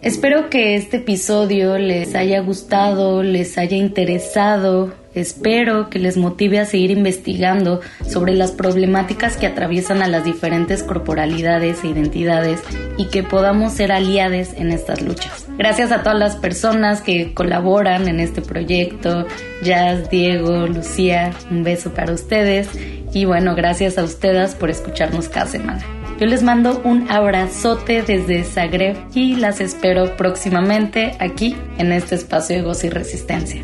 Espero 0.01 0.49
que 0.49 0.75
este 0.75 0.97
episodio 0.97 1.77
les 1.77 2.15
haya 2.15 2.41
gustado, 2.41 3.23
les 3.23 3.57
haya 3.57 3.77
interesado 3.77 4.99
Espero 5.13 5.89
que 5.89 5.99
les 5.99 6.17
motive 6.17 6.59
a 6.59 6.65
seguir 6.65 6.91
investigando 6.91 7.81
sobre 8.07 8.33
las 8.33 8.51
problemáticas 8.51 9.37
que 9.37 9.47
atraviesan 9.47 10.01
a 10.01 10.07
las 10.07 10.23
diferentes 10.23 10.83
corporalidades 10.83 11.83
e 11.83 11.87
identidades 11.87 12.61
y 12.97 13.05
que 13.05 13.23
podamos 13.23 13.73
ser 13.73 13.91
aliados 13.91 14.21
en 14.55 14.71
estas 14.71 15.01
luchas. 15.01 15.47
Gracias 15.57 15.91
a 15.91 16.03
todas 16.03 16.17
las 16.17 16.35
personas 16.35 17.01
que 17.01 17.33
colaboran 17.33 18.07
en 18.07 18.19
este 18.19 18.41
proyecto, 18.41 19.27
Jazz, 19.63 20.09
Diego, 20.09 20.67
Lucía, 20.67 21.31
un 21.49 21.63
beso 21.63 21.93
para 21.93 22.13
ustedes 22.13 22.69
y 23.13 23.25
bueno, 23.25 23.55
gracias 23.55 23.97
a 23.97 24.03
ustedes 24.03 24.55
por 24.55 24.69
escucharnos 24.69 25.27
cada 25.27 25.47
semana. 25.47 25.83
Yo 26.19 26.27
les 26.27 26.43
mando 26.43 26.81
un 26.83 27.09
abrazote 27.09 28.03
desde 28.03 28.43
Zagreb 28.43 28.95
y 29.15 29.37
las 29.37 29.59
espero 29.59 30.15
próximamente 30.17 31.15
aquí 31.19 31.55
en 31.79 31.91
este 31.91 32.13
espacio 32.13 32.57
de 32.57 32.61
Gozo 32.61 32.87
y 32.87 32.89
Resistencia. 32.91 33.63